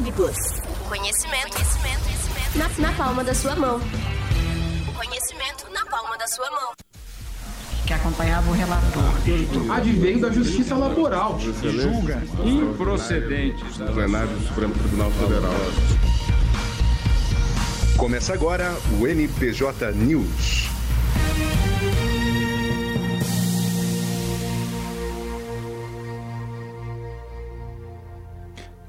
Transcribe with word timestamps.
Mag 0.00 0.12
Plus. 0.12 0.36
Conhecimento, 0.88 1.52
conhecimento, 1.52 2.00
conhecimento. 2.04 2.58
Na, 2.58 2.88
na 2.88 2.92
palma 2.94 3.22
da 3.22 3.34
sua 3.34 3.54
mão. 3.54 3.78
Conhecimento 4.96 5.70
na 5.74 5.84
palma 5.84 6.16
da 6.16 6.26
sua 6.26 6.50
mão. 6.50 6.72
Que 7.86 7.92
acompanhava 7.92 8.50
o 8.50 8.54
relator. 8.54 9.02
Advém 9.70 10.18
da 10.18 10.30
justiça 10.30 10.74
laboral. 10.74 11.38
julga 11.38 12.22
improcedentes. 12.42 13.76
plenário 13.92 14.30
do 14.30 14.46
Supremo 14.46 14.72
Tribunal 14.72 15.10
Federal. 15.10 15.52
Começa 17.98 18.32
agora 18.32 18.74
o 18.98 19.06
NPJ 19.06 19.92
News. 19.92 20.69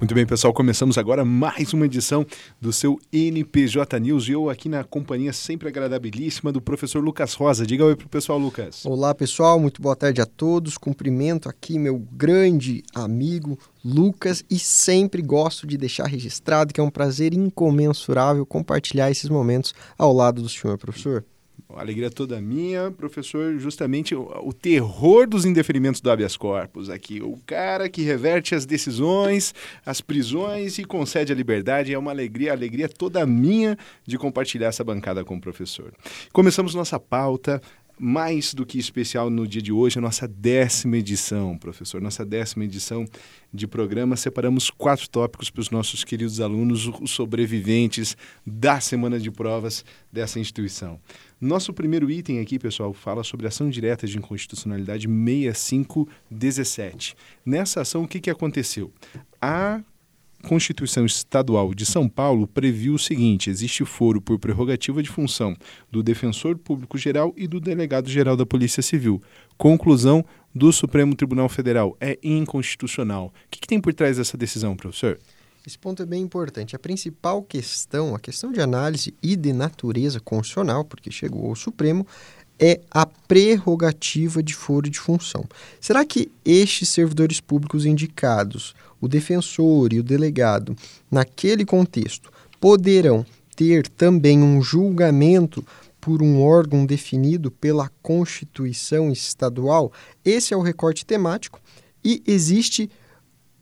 Muito 0.01 0.15
bem, 0.15 0.25
pessoal, 0.25 0.51
começamos 0.51 0.97
agora 0.97 1.23
mais 1.23 1.73
uma 1.73 1.85
edição 1.85 2.25
do 2.59 2.73
seu 2.73 2.99
NPJ 3.13 3.99
News 3.99 4.27
e 4.27 4.31
eu 4.31 4.49
aqui 4.49 4.67
na 4.67 4.83
companhia 4.83 5.31
sempre 5.31 5.67
agradabilíssima 5.67 6.51
do 6.51 6.59
professor 6.59 7.03
Lucas 7.03 7.35
Rosa. 7.35 7.67
Diga 7.67 7.85
oi 7.85 7.95
pro 7.95 8.09
pessoal, 8.09 8.39
Lucas. 8.39 8.83
Olá, 8.83 9.13
pessoal, 9.13 9.59
muito 9.59 9.79
boa 9.79 9.95
tarde 9.95 10.19
a 10.19 10.25
todos. 10.25 10.75
Cumprimento 10.75 11.47
aqui 11.47 11.77
meu 11.77 11.99
grande 11.99 12.83
amigo 12.95 13.59
Lucas 13.85 14.43
e 14.49 14.57
sempre 14.57 15.21
gosto 15.21 15.67
de 15.67 15.77
deixar 15.77 16.07
registrado 16.07 16.73
que 16.73 16.81
é 16.81 16.83
um 16.83 16.89
prazer 16.89 17.35
incomensurável 17.35 18.43
compartilhar 18.43 19.11
esses 19.11 19.29
momentos 19.29 19.71
ao 19.99 20.11
lado 20.11 20.41
do 20.41 20.49
senhor, 20.49 20.79
professor. 20.79 21.23
Alegria 21.77 22.09
toda 22.09 22.41
minha, 22.41 22.91
professor, 22.91 23.57
justamente 23.57 24.13
o, 24.15 24.29
o, 24.43 24.53
terror 24.53 25.27
dos 25.27 25.45
indeferimentos 25.45 26.01
do 26.01 26.11
habeas 26.11 26.37
corpus 26.37 26.89
aqui. 26.89 27.21
O 27.21 27.37
cara 27.45 27.89
que 27.89 28.01
reverte 28.01 28.53
as 28.55 28.65
decisões, 28.65 29.53
as 29.85 30.01
prisões 30.01 30.77
e 30.77 30.85
concede 30.85 31.31
a 31.31 31.35
liberdade. 31.35 31.93
É 31.93 31.97
uma 31.97 32.11
alegria, 32.11 32.51
alegria 32.51 32.89
toda 32.89 33.25
minha 33.25 33.77
de 34.05 34.17
compartilhar 34.17 34.67
essa 34.67 34.83
bancada 34.83 35.23
com 35.23 35.35
o 35.35 35.41
professor. 35.41 35.93
Começamos 36.31 36.75
nossa 36.75 36.99
pauta 36.99 37.61
mais 38.01 38.55
do 38.55 38.65
que 38.65 38.79
especial 38.79 39.29
no 39.29 39.47
dia 39.47 39.61
de 39.61 39.71
hoje, 39.71 39.99
a 39.99 40.01
nossa 40.01 40.27
décima 40.27 40.97
edição, 40.97 41.55
professor. 41.55 42.01
Nossa 42.01 42.25
décima 42.25 42.65
edição 42.65 43.05
de 43.53 43.67
programa. 43.67 44.15
Separamos 44.15 44.71
quatro 44.71 45.07
tópicos 45.07 45.51
para 45.51 45.61
os 45.61 45.69
nossos 45.69 46.03
queridos 46.03 46.41
alunos, 46.41 46.87
os 46.99 47.11
sobreviventes 47.11 48.17
da 48.43 48.79
semana 48.79 49.19
de 49.19 49.29
provas 49.29 49.85
dessa 50.11 50.39
instituição. 50.39 50.99
Nosso 51.41 51.73
primeiro 51.73 52.09
item 52.11 52.39
aqui, 52.39 52.59
pessoal, 52.59 52.93
fala 52.93 53.23
sobre 53.23 53.47
ação 53.47 53.67
direta 53.67 54.05
de 54.05 54.15
inconstitucionalidade 54.15 55.07
6517. 55.07 57.15
Nessa 57.43 57.81
ação, 57.81 58.03
o 58.03 58.07
que, 58.07 58.19
que 58.19 58.29
aconteceu? 58.29 58.93
A 59.41 59.81
Constituição 60.43 61.03
Estadual 61.03 61.73
de 61.73 61.83
São 61.83 62.07
Paulo 62.07 62.45
previu 62.45 62.93
o 62.93 62.99
seguinte: 62.99 63.49
existe 63.49 63.83
foro 63.83 64.21
por 64.21 64.37
prerrogativa 64.37 65.01
de 65.01 65.09
função 65.09 65.55
do 65.89 66.03
defensor 66.03 66.59
público 66.59 66.95
geral 66.95 67.33
e 67.35 67.47
do 67.47 67.59
delegado 67.59 68.07
geral 68.07 68.37
da 68.37 68.45
Polícia 68.45 68.83
Civil. 68.83 69.19
Conclusão 69.57 70.23
do 70.53 70.71
Supremo 70.71 71.15
Tribunal 71.15 71.49
Federal 71.49 71.97
é 71.99 72.19
inconstitucional. 72.21 73.27
O 73.27 73.31
que, 73.49 73.61
que 73.61 73.67
tem 73.67 73.81
por 73.81 73.95
trás 73.95 74.17
dessa 74.17 74.37
decisão, 74.37 74.75
professor? 74.75 75.17
Esse 75.65 75.77
ponto 75.77 76.01
é 76.01 76.05
bem 76.07 76.23
importante. 76.23 76.75
A 76.75 76.79
principal 76.79 77.43
questão, 77.43 78.15
a 78.15 78.19
questão 78.19 78.51
de 78.51 78.59
análise 78.59 79.13
e 79.21 79.35
de 79.35 79.53
natureza 79.53 80.19
constitucional, 80.19 80.83
porque 80.83 81.11
chegou 81.11 81.47
ao 81.49 81.55
Supremo, 81.55 82.05
é 82.59 82.81
a 82.89 83.05
prerrogativa 83.05 84.41
de 84.41 84.55
foro 84.55 84.89
de 84.89 84.99
função. 84.99 85.45
Será 85.79 86.03
que 86.03 86.31
estes 86.43 86.89
servidores 86.89 87.39
públicos 87.39 87.85
indicados, 87.85 88.75
o 88.99 89.07
defensor 89.07 89.93
e 89.93 89.99
o 89.99 90.03
delegado, 90.03 90.75
naquele 91.09 91.63
contexto, 91.63 92.31
poderão 92.59 93.23
ter 93.55 93.87
também 93.87 94.41
um 94.41 94.63
julgamento 94.63 95.63
por 95.99 96.23
um 96.23 96.41
órgão 96.41 96.87
definido 96.87 97.51
pela 97.51 97.91
Constituição 98.01 99.11
Estadual? 99.11 99.91
Esse 100.25 100.55
é 100.55 100.57
o 100.57 100.61
recorte 100.61 101.05
temático 101.05 101.61
e 102.03 102.23
existe 102.25 102.89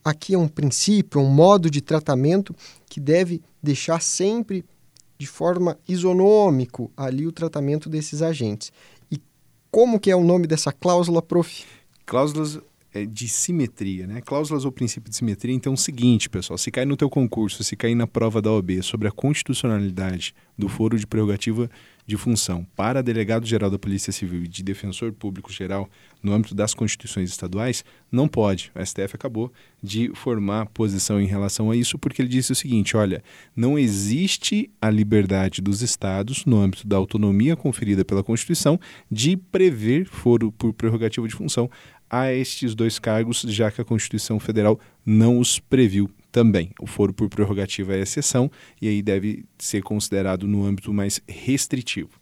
aqui 0.03 0.33
é 0.33 0.37
um 0.37 0.47
princípio, 0.47 1.21
um 1.21 1.29
modo 1.29 1.69
de 1.69 1.81
tratamento 1.81 2.55
que 2.89 2.99
deve 2.99 3.41
deixar 3.61 4.01
sempre 4.01 4.65
de 5.17 5.27
forma 5.27 5.77
isonômico 5.87 6.91
ali 6.95 7.27
o 7.27 7.31
tratamento 7.31 7.89
desses 7.89 8.21
agentes. 8.21 8.71
E 9.11 9.21
como 9.69 9.99
que 9.99 10.09
é 10.09 10.15
o 10.15 10.23
nome 10.23 10.47
dessa 10.47 10.71
cláusula, 10.71 11.21
prof? 11.21 11.65
Cláusulas 12.05 12.59
é, 12.93 13.05
de 13.05 13.27
simetria, 13.27 14.07
né? 14.07 14.21
Cláusulas 14.21 14.65
ou 14.65 14.71
princípio 14.71 15.09
de 15.09 15.15
simetria. 15.15 15.53
Então, 15.53 15.73
é 15.73 15.75
o 15.75 15.77
seguinte, 15.77 16.29
pessoal, 16.29 16.57
se 16.57 16.71
cair 16.71 16.85
no 16.85 16.97
teu 16.97 17.09
concurso, 17.09 17.63
se 17.63 17.75
cair 17.75 17.95
na 17.95 18.07
prova 18.07 18.41
da 18.41 18.51
OAB 18.51 18.81
sobre 18.81 19.07
a 19.07 19.11
constitucionalidade 19.11 20.33
do 20.57 20.67
foro 20.67 20.97
de 20.97 21.05
prerrogativa 21.05 21.69
de 22.09 22.17
função 22.17 22.65
para 22.75 23.03
delegado-geral 23.03 23.69
da 23.69 23.77
Polícia 23.77 24.11
Civil 24.11 24.43
e 24.43 24.47
de 24.47 24.63
defensor 24.63 25.13
público 25.13 25.53
geral 25.53 25.87
no 26.23 26.33
âmbito 26.33 26.55
das 26.55 26.73
constituições 26.73 27.29
estaduais, 27.29 27.85
não 28.11 28.27
pode. 28.27 28.71
O 28.73 28.83
STF 28.83 29.13
acabou 29.13 29.53
de 29.81 30.11
formar 30.15 30.65
posição 30.65 31.21
em 31.21 31.27
relação 31.27 31.69
a 31.69 31.75
isso 31.75 31.99
porque 31.99 32.19
ele 32.19 32.27
disse 32.27 32.51
o 32.51 32.55
seguinte: 32.55 32.97
olha, 32.97 33.23
não 33.55 33.77
existe 33.77 34.71
a 34.81 34.89
liberdade 34.89 35.61
dos 35.61 35.83
estados, 35.83 36.45
no 36.45 36.59
âmbito 36.59 36.87
da 36.87 36.97
autonomia 36.97 37.55
conferida 37.55 38.03
pela 38.03 38.23
Constituição, 38.23 38.79
de 39.09 39.37
prever 39.37 40.07
foro 40.07 40.51
por 40.51 40.73
prerrogativa 40.73 41.27
de 41.27 41.35
função 41.35 41.69
a 42.09 42.33
estes 42.33 42.73
dois 42.73 42.97
cargos, 42.97 43.41
já 43.41 43.69
que 43.69 43.81
a 43.81 43.85
Constituição 43.85 44.39
Federal 44.39 44.79
não 45.05 45.39
os 45.39 45.59
previu 45.59 46.09
também. 46.31 46.71
O 46.79 46.87
foro 46.87 47.13
por 47.13 47.29
prerrogativa 47.29 47.93
é 47.93 47.99
exceção 47.99 48.49
e 48.81 48.87
aí 48.87 49.01
deve 49.01 49.45
ser 49.57 49.81
considerado 49.81 50.47
no 50.47 50.65
âmbito 50.65 50.93
mais 50.93 51.21
restritivo. 51.27 52.19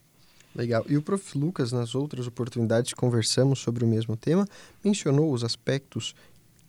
Legal. 0.55 0.83
E 0.89 0.97
o 0.97 1.01
prof. 1.01 1.37
Lucas, 1.37 1.71
nas 1.71 1.93
outras 1.93 2.25
oportunidades 2.25 2.91
que 2.91 2.99
conversamos 2.99 3.59
sobre 3.59 3.83
o 3.83 3.87
mesmo 3.87 4.17
tema, 4.17 4.47
mencionou 4.83 5.31
os 5.31 5.43
aspectos 5.43 6.15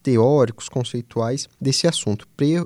teóricos, 0.02 0.68
conceituais 0.68 1.48
desse 1.60 1.86
assunto, 1.86 2.28
pre 2.36 2.56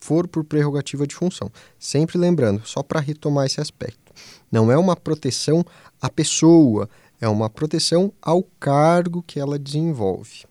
foro 0.00 0.28
por 0.28 0.44
prerrogativa 0.44 1.06
de 1.06 1.14
função. 1.14 1.50
Sempre 1.78 2.18
lembrando, 2.18 2.64
só 2.64 2.82
para 2.82 3.00
retomar 3.00 3.46
esse 3.46 3.60
aspecto, 3.60 4.12
não 4.52 4.70
é 4.70 4.76
uma 4.76 4.94
proteção 4.94 5.64
à 6.00 6.08
pessoa, 6.08 6.88
é 7.20 7.28
uma 7.28 7.48
proteção 7.48 8.12
ao 8.20 8.42
cargo 8.42 9.22
que 9.22 9.40
ela 9.40 9.58
desenvolve. 9.58 10.44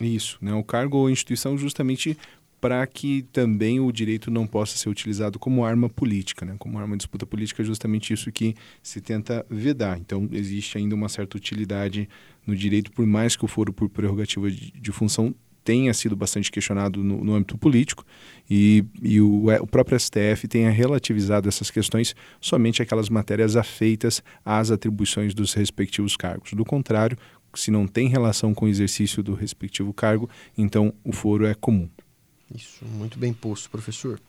Isso, 0.00 0.38
né? 0.40 0.52
o 0.54 0.64
cargo 0.64 0.98
ou 0.98 1.10
instituição 1.10 1.56
justamente 1.56 2.16
para 2.60 2.86
que 2.86 3.22
também 3.32 3.80
o 3.80 3.90
direito 3.90 4.30
não 4.30 4.46
possa 4.46 4.78
ser 4.78 4.88
utilizado 4.88 5.36
como 5.36 5.64
arma 5.64 5.88
política, 5.88 6.46
né? 6.46 6.54
como 6.58 6.78
arma 6.78 6.94
de 6.94 6.98
disputa 6.98 7.26
política, 7.26 7.60
é 7.60 7.64
justamente 7.64 8.12
isso 8.12 8.30
que 8.30 8.54
se 8.80 9.00
tenta 9.00 9.44
vedar. 9.50 9.98
Então, 9.98 10.28
existe 10.30 10.78
ainda 10.78 10.94
uma 10.94 11.08
certa 11.08 11.36
utilidade 11.36 12.08
no 12.46 12.54
direito, 12.54 12.92
por 12.92 13.04
mais 13.04 13.34
que 13.34 13.44
o 13.44 13.48
foro 13.48 13.72
por 13.72 13.88
prerrogativa 13.88 14.48
de, 14.48 14.70
de 14.70 14.92
função 14.92 15.34
tenha 15.64 15.92
sido 15.94 16.16
bastante 16.16 16.50
questionado 16.50 17.02
no, 17.02 17.24
no 17.24 17.34
âmbito 17.34 17.56
político 17.56 18.04
e, 18.50 18.84
e 19.00 19.20
o, 19.20 19.50
é, 19.50 19.60
o, 19.60 19.66
próprio 19.66 19.98
STF 19.98 20.48
tenha 20.48 20.70
relativizado 20.70 21.48
essas 21.48 21.70
questões 21.70 22.14
somente 22.40 22.82
aquelas 22.82 23.08
matérias 23.08 23.56
afeitas 23.56 24.22
às 24.44 24.70
atribuições 24.70 25.34
dos 25.34 25.54
respectivos 25.54 26.16
cargos. 26.16 26.52
Do 26.52 26.64
contrário, 26.64 27.16
se 27.54 27.70
não 27.70 27.86
tem 27.86 28.08
relação 28.08 28.54
com 28.54 28.66
o 28.66 28.68
exercício 28.68 29.22
do 29.22 29.34
respectivo 29.34 29.92
cargo, 29.92 30.28
então 30.56 30.92
o 31.04 31.12
foro 31.12 31.46
é 31.46 31.54
comum. 31.54 31.88
Isso, 32.54 32.84
muito 32.84 33.18
bem 33.18 33.32
posto, 33.32 33.70
professor. 33.70 34.20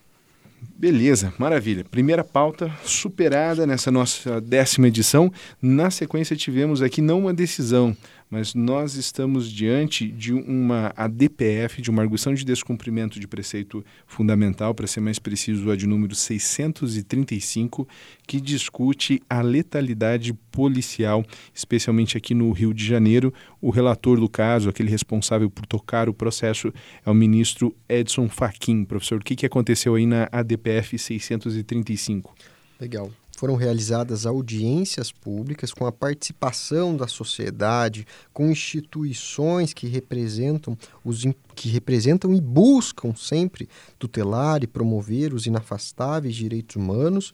Beleza, 0.78 1.34
maravilha. 1.38 1.84
Primeira 1.84 2.24
pauta 2.24 2.72
superada 2.86 3.68
nessa 3.68 3.92
nossa 3.92 4.40
décima 4.40 4.88
edição. 4.88 5.32
Na 5.62 5.92
sequência, 5.92 6.36
tivemos 6.36 6.82
aqui 6.82 7.02
não 7.02 7.20
uma 7.20 7.34
decisão, 7.34 7.96
mas 8.34 8.56
nós 8.56 8.96
estamos 8.96 9.48
diante 9.48 10.08
de 10.08 10.34
uma 10.34 10.92
ADPF, 10.98 11.84
de 11.84 11.92
uma 11.92 12.02
arguição 12.02 12.34
de 12.34 12.44
descumprimento 12.44 13.20
de 13.20 13.28
preceito 13.28 13.86
fundamental, 14.08 14.74
para 14.74 14.88
ser 14.88 15.02
mais 15.02 15.20
preciso, 15.20 15.70
a 15.70 15.76
de 15.76 15.86
número 15.86 16.16
635, 16.16 17.88
que 18.26 18.42
discute 18.42 19.22
a 19.30 19.40
letalidade 19.44 20.34
policial, 20.50 21.24
especialmente 21.54 22.18
aqui 22.18 22.34
no 22.34 22.52
Rio 22.52 22.74
de 22.74 22.84
Janeiro. 22.84 23.32
O 23.62 23.70
relator 23.70 24.20
do 24.20 24.28
caso, 24.28 24.68
aquele 24.68 24.90
responsável 24.90 25.48
por 25.48 25.68
tocar 25.68 26.10
o 26.10 26.14
processo, 26.14 26.74
é 27.06 27.12
o 27.12 27.14
ministro 27.14 27.72
Edson 27.88 28.28
Fachin. 28.28 28.84
Professor, 28.84 29.22
o 29.22 29.24
que, 29.24 29.46
aconteceu 29.46 29.94
aí 29.94 30.08
na 30.08 30.28
ADPF 30.32 30.98
635? 30.98 32.34
Legal 32.80 33.12
foram 33.44 33.56
realizadas 33.56 34.26
audiências 34.26 35.12
públicas 35.12 35.74
com 35.74 35.86
a 35.86 35.92
participação 35.92 36.96
da 36.96 37.10
sociedade, 37.10 38.08
com 38.32 38.50
instituições 38.50 39.74
que 39.74 39.86
representam 39.86 40.78
os 41.04 41.26
que 41.54 41.68
representam 41.68 42.34
e 42.34 42.40
buscam 42.40 43.14
sempre 43.14 43.68
tutelar 44.00 44.64
e 44.64 44.68
promover 44.68 45.34
os 45.34 45.46
inafastáveis 45.46 46.34
direitos 46.34 46.78
humanos 46.78 47.34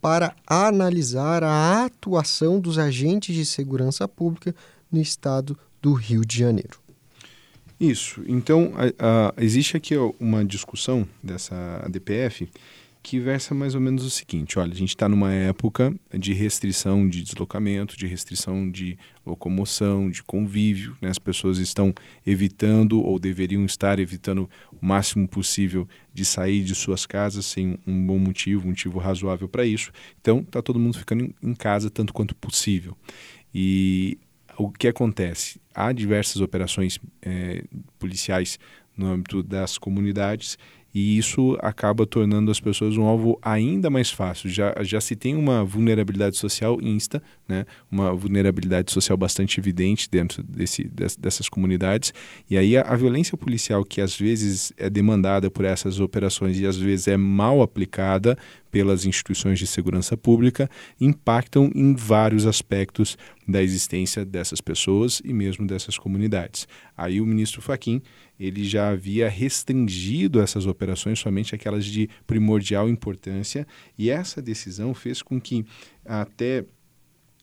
para 0.00 0.34
analisar 0.46 1.44
a 1.44 1.84
atuação 1.84 2.58
dos 2.58 2.78
agentes 2.78 3.34
de 3.34 3.44
segurança 3.44 4.08
pública 4.08 4.54
no 4.90 4.98
estado 4.98 5.58
do 5.82 5.92
Rio 5.92 6.24
de 6.24 6.38
Janeiro. 6.38 6.80
Isso. 7.78 8.22
Então, 8.26 8.72
a, 8.76 9.28
a, 9.28 9.34
existe 9.36 9.76
aqui 9.76 9.94
uma 10.18 10.42
discussão 10.42 11.06
dessa 11.22 11.86
DPF 11.90 12.48
que 13.02 13.18
versa 13.18 13.54
mais 13.54 13.74
ou 13.74 13.80
menos 13.80 14.04
o 14.04 14.10
seguinte: 14.10 14.58
olha, 14.58 14.72
a 14.72 14.76
gente 14.76 14.90
está 14.90 15.08
numa 15.08 15.32
época 15.32 15.94
de 16.12 16.32
restrição 16.32 17.08
de 17.08 17.22
deslocamento, 17.22 17.96
de 17.96 18.06
restrição 18.06 18.70
de 18.70 18.98
locomoção, 19.24 20.10
de 20.10 20.22
convívio. 20.22 20.96
Né? 21.00 21.08
As 21.08 21.18
pessoas 21.18 21.58
estão 21.58 21.94
evitando 22.26 23.02
ou 23.02 23.18
deveriam 23.18 23.64
estar 23.64 23.98
evitando 23.98 24.48
o 24.72 24.84
máximo 24.84 25.26
possível 25.26 25.88
de 26.12 26.24
sair 26.24 26.62
de 26.62 26.74
suas 26.74 27.06
casas 27.06 27.46
sem 27.46 27.78
um 27.86 28.06
bom 28.06 28.18
motivo, 28.18 28.64
um 28.64 28.70
motivo 28.70 28.98
razoável 28.98 29.48
para 29.48 29.64
isso. 29.64 29.92
Então, 30.20 30.40
está 30.40 30.60
todo 30.60 30.78
mundo 30.78 30.98
ficando 30.98 31.34
em 31.42 31.54
casa 31.54 31.90
tanto 31.90 32.12
quanto 32.12 32.34
possível. 32.34 32.96
E 33.54 34.18
o 34.56 34.70
que 34.70 34.88
acontece? 34.88 35.60
Há 35.74 35.92
diversas 35.92 36.42
operações 36.42 37.00
é, 37.22 37.64
policiais 37.98 38.58
no 38.96 39.06
âmbito 39.06 39.42
das 39.42 39.78
comunidades 39.78 40.58
e 40.94 41.16
isso 41.16 41.56
acaba 41.60 42.06
tornando 42.06 42.50
as 42.50 42.60
pessoas 42.60 42.96
um 42.96 43.04
alvo 43.04 43.38
ainda 43.42 43.88
mais 43.88 44.10
fácil. 44.10 44.48
Já, 44.48 44.74
já 44.82 45.00
se 45.00 45.14
tem 45.14 45.36
uma 45.36 45.64
vulnerabilidade 45.64 46.36
social 46.36 46.80
insta, 46.82 47.22
né? 47.50 47.66
uma 47.90 48.14
vulnerabilidade 48.14 48.92
social 48.92 49.18
bastante 49.18 49.58
evidente 49.58 50.08
dentro 50.08 50.42
desse, 50.42 50.88
dessas 51.18 51.48
comunidades, 51.48 52.14
e 52.48 52.56
aí 52.56 52.76
a, 52.76 52.82
a 52.82 52.94
violência 52.94 53.36
policial, 53.36 53.84
que 53.84 54.00
às 54.00 54.16
vezes 54.16 54.72
é 54.76 54.88
demandada 54.88 55.50
por 55.50 55.64
essas 55.64 55.98
operações 55.98 56.58
e 56.60 56.66
às 56.66 56.76
vezes 56.76 57.08
é 57.08 57.16
mal 57.16 57.60
aplicada 57.60 58.38
pelas 58.70 59.04
instituições 59.04 59.58
de 59.58 59.66
segurança 59.66 60.16
pública, 60.16 60.70
impactam 61.00 61.70
em 61.74 61.92
vários 61.94 62.46
aspectos 62.46 63.18
da 63.48 63.60
existência 63.60 64.24
dessas 64.24 64.60
pessoas 64.60 65.20
e 65.24 65.32
mesmo 65.32 65.66
dessas 65.66 65.98
comunidades. 65.98 66.68
Aí 66.96 67.20
o 67.20 67.26
ministro 67.26 67.60
Faquim 67.60 68.00
ele 68.40 68.64
já 68.64 68.88
havia 68.88 69.28
restringido 69.28 70.40
essas 70.40 70.64
operações 70.66 71.18
somente 71.18 71.54
aquelas 71.54 71.84
de 71.84 72.08
primordial 72.26 72.88
importância, 72.88 73.66
e 73.98 74.08
essa 74.08 74.40
decisão 74.40 74.94
fez 74.94 75.20
com 75.20 75.38
que 75.38 75.64
até 76.06 76.64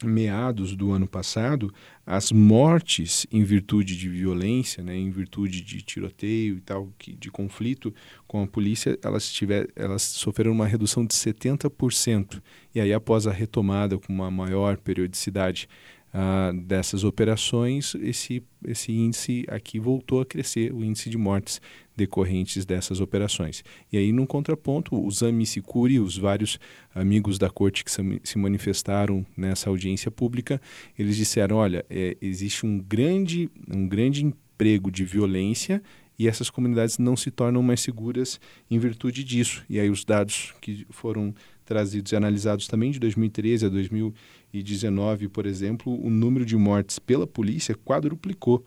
meados 0.03 0.75
do 0.75 0.91
ano 0.91 1.07
passado, 1.07 1.73
as 2.05 2.31
mortes 2.31 3.25
em 3.31 3.43
virtude 3.43 3.97
de 3.97 4.07
violência, 4.07 4.83
né, 4.83 4.95
em 4.95 5.09
virtude 5.09 5.61
de 5.61 5.81
tiroteio 5.81 6.57
e 6.57 6.61
tal, 6.61 6.89
que, 6.97 7.13
de 7.13 7.31
conflito 7.31 7.93
com 8.27 8.43
a 8.43 8.47
polícia, 8.47 8.97
elas, 9.03 9.31
tiver, 9.31 9.67
elas 9.75 10.03
sofreram 10.03 10.51
uma 10.51 10.67
redução 10.67 11.05
de 11.05 11.13
70%. 11.13 12.41
E 12.75 12.79
aí, 12.79 12.93
após 12.93 13.27
a 13.27 13.31
retomada 13.31 13.97
com 13.97 14.13
uma 14.13 14.29
maior 14.29 14.77
periodicidade 14.77 15.67
ah, 16.13 16.51
dessas 16.53 17.03
operações, 17.03 17.95
esse, 17.95 18.41
esse 18.65 18.91
índice 18.91 19.45
aqui 19.49 19.79
voltou 19.79 20.21
a 20.21 20.25
crescer, 20.25 20.73
o 20.73 20.83
índice 20.83 21.09
de 21.09 21.17
mortes 21.17 21.61
decorrentes 21.97 22.63
dessas 22.65 23.01
operações. 23.01 23.63
E 23.91 23.97
aí, 23.97 24.11
num 24.11 24.25
contraponto, 24.25 24.95
os 25.03 25.23
Amicicuri, 25.23 25.99
os 25.99 26.15
vários 26.15 26.59
amigos 26.93 27.39
da 27.39 27.49
corte 27.49 27.83
que 27.83 27.91
se 27.91 28.37
manifestaram 28.37 29.25
nessa 29.35 29.69
audiência 29.69 30.11
pública, 30.11 30.61
eles 30.97 31.17
disseram, 31.17 31.57
olha, 31.57 31.83
é, 31.89 32.15
existe 32.21 32.65
um 32.65 32.79
grande, 32.79 33.49
um 33.67 33.87
grande 33.87 34.23
emprego 34.23 34.91
de 34.91 35.03
violência 35.03 35.81
e 36.19 36.27
essas 36.27 36.49
comunidades 36.49 36.97
não 36.97 37.15
se 37.15 37.29
tornam 37.29 37.61
mais 37.61 37.81
seguras 37.81 38.39
em 38.69 38.77
virtude 38.77 39.23
disso. 39.23 39.63
E 39.69 39.79
aí 39.79 39.89
os 39.89 40.05
dados 40.05 40.53
que 40.61 40.85
foram 40.89 41.33
trazidos 41.65 42.11
e 42.11 42.15
analisados 42.15 42.67
também 42.67 42.91
de 42.91 42.99
2013 42.99 43.65
a 43.65 43.69
2019, 43.69 45.29
por 45.29 45.45
exemplo, 45.45 45.93
o 45.93 46.09
número 46.09 46.45
de 46.45 46.55
mortes 46.55 46.97
pela 46.97 47.27
polícia 47.27 47.75
quadruplicou, 47.75 48.63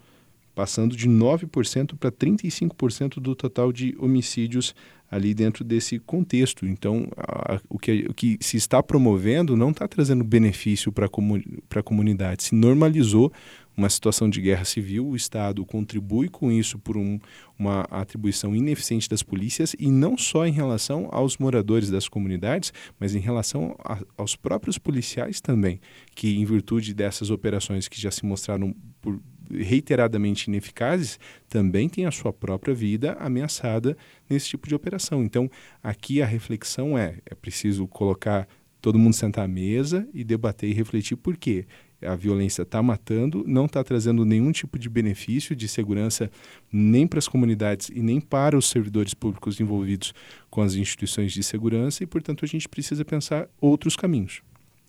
passando 0.55 0.97
de 0.97 1.08
9% 1.08 1.97
para 1.97 2.11
35% 2.11 3.20
do 3.20 3.35
total 3.35 3.73
de 3.73 3.97
homicídios 3.99 4.75
ali 5.11 5.35
dentro 5.35 5.64
desse 5.64 5.99
contexto. 5.99 6.67
Então, 6.67 7.08
a, 7.17 7.61
o, 7.69 7.79
que, 7.79 8.06
o 8.08 8.14
que 8.14 8.38
se 8.41 8.56
está 8.56 8.82
promovendo 8.82 9.56
não 9.56 9.70
está 9.70 9.88
trazendo 9.88 10.23
benefício 10.23 10.93
para 10.93 11.06
a 11.06 11.82
comunidade. 11.82 12.44
Se 12.44 12.55
normalizou 12.55 13.32
uma 13.76 13.88
situação 13.88 14.29
de 14.29 14.41
guerra 14.41 14.64
civil, 14.64 15.08
o 15.08 15.17
Estado 15.17 15.64
contribui 15.64 16.29
com 16.29 16.53
isso 16.53 16.79
por 16.79 16.96
um, 16.96 17.19
uma 17.58 17.81
atribuição 17.91 18.55
ineficiente 18.55 19.08
das 19.08 19.23
polícias 19.23 19.75
e 19.79 19.91
não 19.91 20.19
só 20.19 20.46
em 20.46 20.53
relação 20.53 21.08
aos 21.11 21.38
moradores 21.38 21.91
das 21.91 22.06
comunidades, 22.06 22.73
mas 22.99 23.14
em 23.14 23.20
relação 23.20 23.75
a, 23.82 23.99
aos 24.17 24.37
próprios 24.37 24.76
policiais 24.76 25.41
também, 25.41 25.81
que 26.14 26.37
em 26.37 26.44
virtude 26.44 26.93
dessas 26.93 27.31
operações 27.31 27.88
que 27.88 28.00
já 28.00 28.11
se 28.11 28.25
mostraram 28.25 28.75
por, 29.00 29.19
reiteradamente 29.50 30.49
ineficazes, 30.49 31.19
também 31.49 31.88
têm 31.88 32.06
a 32.06 32.11
sua 32.11 32.32
própria 32.32 32.75
vida 32.75 33.12
ameaçada 33.20 33.97
nesse 34.29 34.49
tipo 34.49 34.69
de 34.69 34.75
operação. 34.75 35.23
Então, 35.25 35.50
aqui 35.82 36.23
a 36.23 36.26
reflexão 36.26 36.97
é: 36.97 37.19
é 37.26 37.35
preciso 37.35 37.87
colocar 37.87 38.49
todo 38.81 38.99
mundo 38.99 39.14
sentar 39.14 39.44
à 39.44 39.49
mesa 39.49 40.08
e 40.14 40.25
debater 40.25 40.70
e 40.70 40.75
refletir 40.75 41.17
por 41.17 41.37
quê 41.37 41.67
a 42.02 42.17
violência 42.17 42.62
está 42.62 42.82
matando, 42.82 43.44
não 43.47 43.67
está 43.67 43.85
trazendo 43.85 44.25
nenhum 44.25 44.50
tipo 44.52 44.79
de 44.79 44.88
benefício 44.88 45.55
de 45.55 45.69
segurança 45.69 46.31
nem 46.73 47.06
para 47.06 47.19
as 47.19 47.29
comunidades 47.29 47.91
e 47.91 48.00
nem 48.00 48.20
para 48.20 48.56
os 48.56 48.69
servidores 48.69 49.12
públicos 49.12 49.61
envolvidos 49.61 50.14
com 50.49 50.62
as 50.62 50.75
instituições 50.75 51.32
de 51.32 51.43
segurança 51.43 52.03
e, 52.03 52.06
portanto, 52.06 52.44
a 52.44 52.49
gente 52.49 52.69
precisa 52.69 53.05
pensar 53.05 53.49
outros 53.61 53.96
caminhos. 53.96 54.43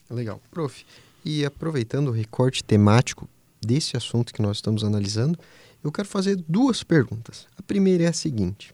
Legal. 0.09 0.41
Prof, 0.51 0.85
e 1.23 1.45
aproveitando 1.45 2.09
o 2.09 2.11
recorte 2.11 2.63
temático 2.63 3.27
desse 3.61 3.95
assunto 3.95 4.33
que 4.33 4.41
nós 4.41 4.57
estamos 4.57 4.83
analisando, 4.83 5.37
eu 5.83 5.91
quero 5.91 6.07
fazer 6.07 6.35
duas 6.47 6.83
perguntas. 6.83 7.47
A 7.57 7.61
primeira 7.61 8.03
é 8.03 8.07
a 8.07 8.13
seguinte: 8.13 8.73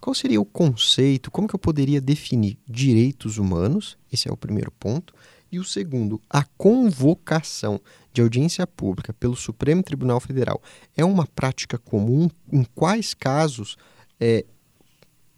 qual 0.00 0.14
seria 0.14 0.40
o 0.40 0.44
conceito, 0.44 1.30
como 1.30 1.48
que 1.48 1.54
eu 1.54 1.58
poderia 1.58 2.00
definir 2.00 2.58
direitos 2.68 3.38
humanos? 3.38 3.98
Esse 4.12 4.28
é 4.28 4.32
o 4.32 4.36
primeiro 4.36 4.70
ponto. 4.70 5.14
E 5.50 5.58
o 5.58 5.64
segundo, 5.64 6.20
a 6.28 6.44
convocação 6.58 7.80
de 8.12 8.20
audiência 8.20 8.66
pública 8.66 9.14
pelo 9.14 9.34
Supremo 9.34 9.82
Tribunal 9.82 10.20
Federal 10.20 10.62
é 10.94 11.04
uma 11.04 11.26
prática 11.26 11.78
comum? 11.78 12.28
Em 12.52 12.64
quais 12.74 13.14
casos 13.14 13.76
é 14.20 14.44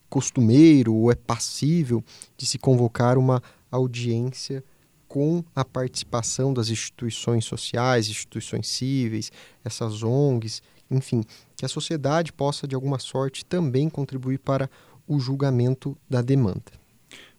costumeiro 0.08 0.92
ou 0.92 1.12
é 1.12 1.14
passível 1.14 2.04
de 2.36 2.44
se 2.44 2.58
convocar 2.58 3.16
uma 3.16 3.40
audiência 3.70 4.64
com 5.10 5.42
a 5.56 5.64
participação 5.64 6.54
das 6.54 6.68
instituições 6.68 7.44
sociais, 7.44 8.08
instituições 8.08 8.68
cíveis, 8.68 9.32
essas 9.64 10.04
ONGs, 10.04 10.62
enfim, 10.88 11.24
que 11.56 11.64
a 11.64 11.68
sociedade 11.68 12.32
possa 12.32 12.64
de 12.64 12.76
alguma 12.76 13.00
sorte 13.00 13.44
também 13.44 13.90
contribuir 13.90 14.38
para 14.38 14.70
o 15.08 15.18
julgamento 15.18 15.98
da 16.08 16.22
demanda. 16.22 16.62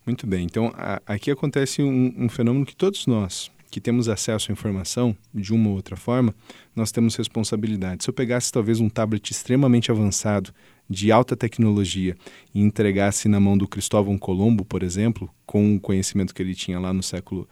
Muito 0.05 0.27
bem. 0.27 0.43
Então, 0.43 0.73
a, 0.75 1.01
aqui 1.05 1.31
acontece 1.31 1.81
um, 1.81 2.13
um, 2.17 2.27
fenômeno 2.27 2.65
que 2.65 2.75
todos 2.75 3.07
nós 3.07 3.49
que 3.71 3.79
temos 3.79 4.09
acesso 4.09 4.51
à 4.51 4.53
informação 4.53 5.15
de 5.33 5.53
uma 5.53 5.69
ou 5.69 5.75
outra 5.75 5.95
forma, 5.95 6.35
nós 6.75 6.91
temos 6.91 7.15
responsabilidade. 7.15 8.03
Se 8.03 8.09
eu 8.09 8.13
pegasse 8.13 8.51
talvez 8.51 8.81
um 8.81 8.89
tablet 8.89 9.31
extremamente 9.31 9.89
avançado, 9.89 10.53
de 10.91 11.11
alta 11.11 11.35
tecnologia, 11.35 12.15
e 12.53 12.61
entregasse 12.61 13.29
na 13.29 13.39
mão 13.39 13.57
do 13.57 13.67
Cristóvão 13.67 14.17
Colombo, 14.17 14.65
por 14.65 14.83
exemplo, 14.83 15.29
com 15.45 15.75
o 15.75 15.79
conhecimento 15.79 16.35
que 16.35 16.41
ele 16.41 16.53
tinha 16.53 16.79
lá 16.79 16.91
no 16.91 17.01
século 17.01 17.47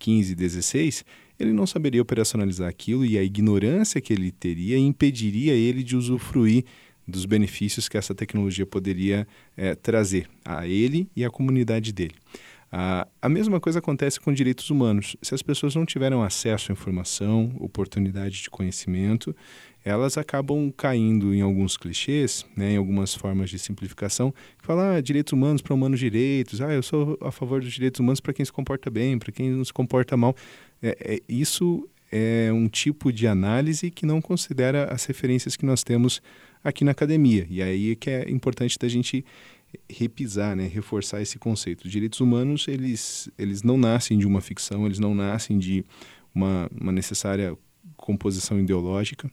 XV 0.00 0.36
e 0.38 0.48
XVI, 0.48 1.04
ele 1.38 1.52
não 1.52 1.66
saberia 1.66 2.02
operacionalizar 2.02 2.68
aquilo 2.68 3.04
e 3.04 3.16
a 3.16 3.22
ignorância 3.22 4.00
que 4.00 4.12
ele 4.12 4.30
teria 4.30 4.76
impediria 4.78 5.54
ele 5.54 5.82
de 5.82 5.96
usufruir 5.96 6.64
dos 7.06 7.24
benefícios 7.24 7.88
que 7.88 7.96
essa 7.96 8.14
tecnologia 8.14 8.66
poderia 8.66 9.26
é, 9.56 9.74
trazer 9.74 10.28
a 10.44 10.66
ele 10.66 11.08
e 11.16 11.24
à 11.24 11.30
comunidade 11.30 11.92
dele. 11.92 12.14
A 12.74 13.28
mesma 13.28 13.60
coisa 13.60 13.80
acontece 13.80 14.18
com 14.18 14.32
direitos 14.32 14.70
humanos. 14.70 15.14
Se 15.20 15.34
as 15.34 15.42
pessoas 15.42 15.74
não 15.74 15.84
tiveram 15.84 16.22
acesso 16.22 16.72
à 16.72 16.72
informação, 16.72 17.54
oportunidade 17.60 18.40
de 18.40 18.48
conhecimento, 18.48 19.36
elas 19.84 20.16
acabam 20.16 20.70
caindo 20.70 21.34
em 21.34 21.40
alguns 21.40 21.76
clichês, 21.76 22.46
né, 22.56 22.72
em 22.72 22.76
algumas 22.76 23.14
formas 23.14 23.50
de 23.50 23.58
simplificação, 23.58 24.32
que 24.58 24.66
falam 24.66 24.96
ah, 24.96 25.00
direitos 25.00 25.32
humanos 25.32 25.60
para 25.60 25.74
humanos 25.74 25.98
direitos, 25.98 26.60
ah, 26.60 26.72
eu 26.72 26.82
sou 26.82 27.18
a 27.20 27.30
favor 27.30 27.60
dos 27.60 27.72
direitos 27.72 28.00
humanos 28.00 28.20
para 28.20 28.32
quem 28.32 28.44
se 28.44 28.52
comporta 28.52 28.90
bem, 28.90 29.18
para 29.18 29.32
quem 29.32 29.50
não 29.50 29.64
se 29.64 29.72
comporta 29.72 30.16
mal. 30.16 30.36
É, 30.82 30.96
é, 31.00 31.20
isso 31.28 31.88
é 32.10 32.50
um 32.52 32.68
tipo 32.68 33.12
de 33.12 33.26
análise 33.26 33.90
que 33.90 34.04
não 34.04 34.20
considera 34.20 34.92
as 34.92 35.04
referências 35.04 35.56
que 35.56 35.64
nós 35.64 35.82
temos 35.82 36.20
aqui 36.62 36.84
na 36.84 36.90
academia. 36.90 37.46
E 37.48 37.62
aí 37.62 37.96
que 37.96 38.10
é 38.10 38.30
importante 38.30 38.78
da 38.78 38.86
gente 38.86 39.24
repisar, 39.90 40.54
né, 40.54 40.66
reforçar 40.66 41.22
esse 41.22 41.38
conceito. 41.38 41.84
Os 41.84 41.90
direitos 41.90 42.20
humanos, 42.20 42.68
eles, 42.68 43.30
eles 43.38 43.62
não 43.62 43.78
nascem 43.78 44.18
de 44.18 44.26
uma 44.26 44.40
ficção, 44.40 44.86
eles 44.86 44.98
não 44.98 45.14
nascem 45.14 45.58
de 45.58 45.84
uma, 46.34 46.70
uma 46.78 46.92
necessária 46.92 47.56
composição 47.96 48.58
ideológica, 48.58 49.30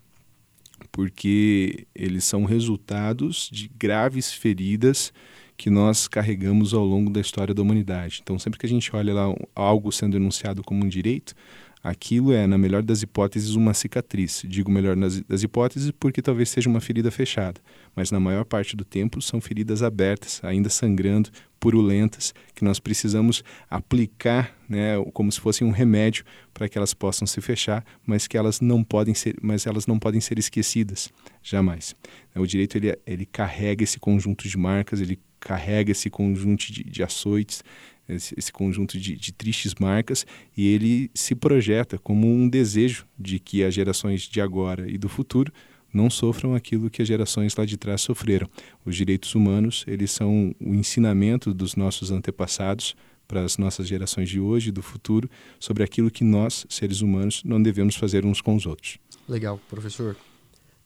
porque 0.91 1.87
eles 1.93 2.23
são 2.23 2.45
resultados 2.45 3.49
de 3.51 3.69
graves 3.77 4.31
feridas 4.31 5.13
que 5.57 5.69
nós 5.69 6.07
carregamos 6.07 6.73
ao 6.73 6.85
longo 6.85 7.09
da 7.09 7.19
história 7.19 7.53
da 7.53 7.61
humanidade. 7.61 8.19
Então, 8.23 8.39
sempre 8.39 8.57
que 8.57 8.65
a 8.65 8.69
gente 8.69 8.95
olha 8.95 9.13
lá 9.13 9.35
algo 9.53 9.91
sendo 9.91 10.15
enunciado 10.15 10.63
como 10.63 10.85
um 10.85 10.87
direito, 10.87 11.35
aquilo 11.83 12.31
é, 12.31 12.45
na 12.47 12.57
melhor 12.57 12.81
das 12.81 13.01
hipóteses, 13.01 13.55
uma 13.55 13.73
cicatriz. 13.73 14.41
Digo 14.45 14.71
melhor 14.71 14.95
das 15.27 15.43
hipóteses 15.43 15.91
porque 15.91 16.21
talvez 16.21 16.49
seja 16.49 16.69
uma 16.69 16.79
ferida 16.79 17.11
fechada, 17.11 17.59
mas 17.95 18.11
na 18.11 18.19
maior 18.19 18.45
parte 18.45 18.75
do 18.75 18.85
tempo 18.85 19.21
são 19.21 19.41
feridas 19.41 19.81
abertas, 19.83 20.39
ainda 20.43 20.69
sangrando, 20.69 21.29
purulentas, 21.59 22.33
que 22.55 22.63
nós 22.63 22.79
precisamos 22.79 23.43
aplicar, 23.69 24.55
né, 24.67 24.95
como 25.13 25.31
se 25.31 25.39
fosse 25.39 25.63
um 25.63 25.71
remédio 25.71 26.23
para 26.53 26.69
que 26.69 26.77
elas 26.77 26.93
possam 26.93 27.27
se 27.27 27.41
fechar, 27.41 27.83
mas 28.05 28.27
que 28.27 28.37
elas 28.37 28.61
não 28.61 28.83
podem 28.83 29.13
ser, 29.13 29.35
mas 29.41 29.65
elas 29.65 29.85
não 29.85 29.99
podem 29.99 30.21
ser 30.21 30.39
esquecidas, 30.39 31.09
jamais. 31.43 31.95
O 32.35 32.45
direito 32.45 32.77
ele, 32.77 32.97
ele 33.05 33.25
carrega 33.25 33.83
esse 33.83 33.99
conjunto 33.99 34.47
de 34.47 34.57
marcas, 34.57 35.01
ele 35.01 35.19
carrega 35.39 35.91
esse 35.91 36.09
conjunto 36.09 36.71
de, 36.71 36.83
de 36.83 37.03
açoites, 37.03 37.63
esse, 38.07 38.33
esse 38.37 38.51
conjunto 38.51 38.99
de, 38.99 39.15
de, 39.15 39.31
tristes 39.31 39.75
marcas 39.75 40.25
e 40.57 40.67
ele 40.67 41.11
se 41.13 41.35
projeta 41.35 41.97
como 41.97 42.27
um 42.27 42.49
desejo 42.49 43.05
de 43.17 43.39
que 43.39 43.63
as 43.63 43.73
gerações 43.73 44.23
de 44.23 44.41
agora 44.41 44.89
e 44.89 44.97
do 44.97 45.07
futuro 45.07 45.53
não 45.93 46.09
sofram 46.09 46.55
aquilo 46.55 46.89
que 46.89 47.01
as 47.01 47.07
gerações 47.07 47.55
lá 47.55 47.65
de 47.65 47.77
trás 47.77 48.01
sofreram. 48.01 48.49
Os 48.85 48.95
direitos 48.95 49.35
humanos, 49.35 49.83
eles 49.87 50.11
são 50.11 50.55
o 50.59 50.73
ensinamento 50.73 51.53
dos 51.53 51.75
nossos 51.75 52.11
antepassados 52.11 52.95
para 53.27 53.43
as 53.43 53.57
nossas 53.57 53.87
gerações 53.87 54.29
de 54.29 54.39
hoje 54.39 54.69
e 54.69 54.71
do 54.71 54.81
futuro 54.81 55.29
sobre 55.59 55.83
aquilo 55.83 56.09
que 56.09 56.23
nós, 56.23 56.65
seres 56.67 57.01
humanos, 57.01 57.43
não 57.43 57.61
devemos 57.61 57.95
fazer 57.95 58.25
uns 58.25 58.41
com 58.41 58.55
os 58.55 58.65
outros. 58.65 58.97
Legal, 59.27 59.59
professor. 59.69 60.15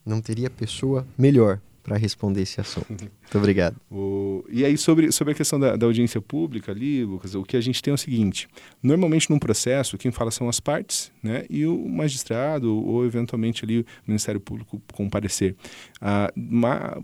Não 0.06 0.22
teria 0.22 0.50
pessoa 0.50 1.08
melhor 1.18 1.62
para 1.84 1.98
responder 1.98 2.42
esse 2.42 2.60
assunto. 2.62 2.90
Muito 2.90 3.38
obrigado. 3.38 3.76
O, 3.92 4.44
e 4.50 4.66
aí, 4.66 4.76
sobre, 4.76 5.12
sobre 5.12 5.34
a 5.34 5.36
questão 5.36 5.60
da, 5.60 5.76
da, 5.76 5.86
audiência 5.86 6.20
pública 6.20 6.72
ali, 6.72 7.04
Lucas, 7.04 7.36
o 7.36 7.44
que 7.44 7.56
a 7.56 7.62
gente 7.62 7.82
tem 7.82 7.92
é 7.92 7.96
o 7.96 7.98
seguinte: 7.98 8.48
normalmente 8.82 9.30
num 9.30 9.38
processo, 9.38 9.98
quem 10.00 10.12
fala 10.12 10.32
são 10.32 10.50
as 10.50 10.60
partes, 10.60 11.12
né? 11.22 11.46
E 11.48 11.66
o 11.66 11.88
magistrado, 11.88 12.76
ou 12.76 13.06
eventualmente 13.06 13.64
ali 13.64 13.82
o 13.82 13.86
Ministério 14.08 14.40
Público 14.40 14.82
com 14.94 15.08
parecer. 15.08 15.56
Há 16.02 16.34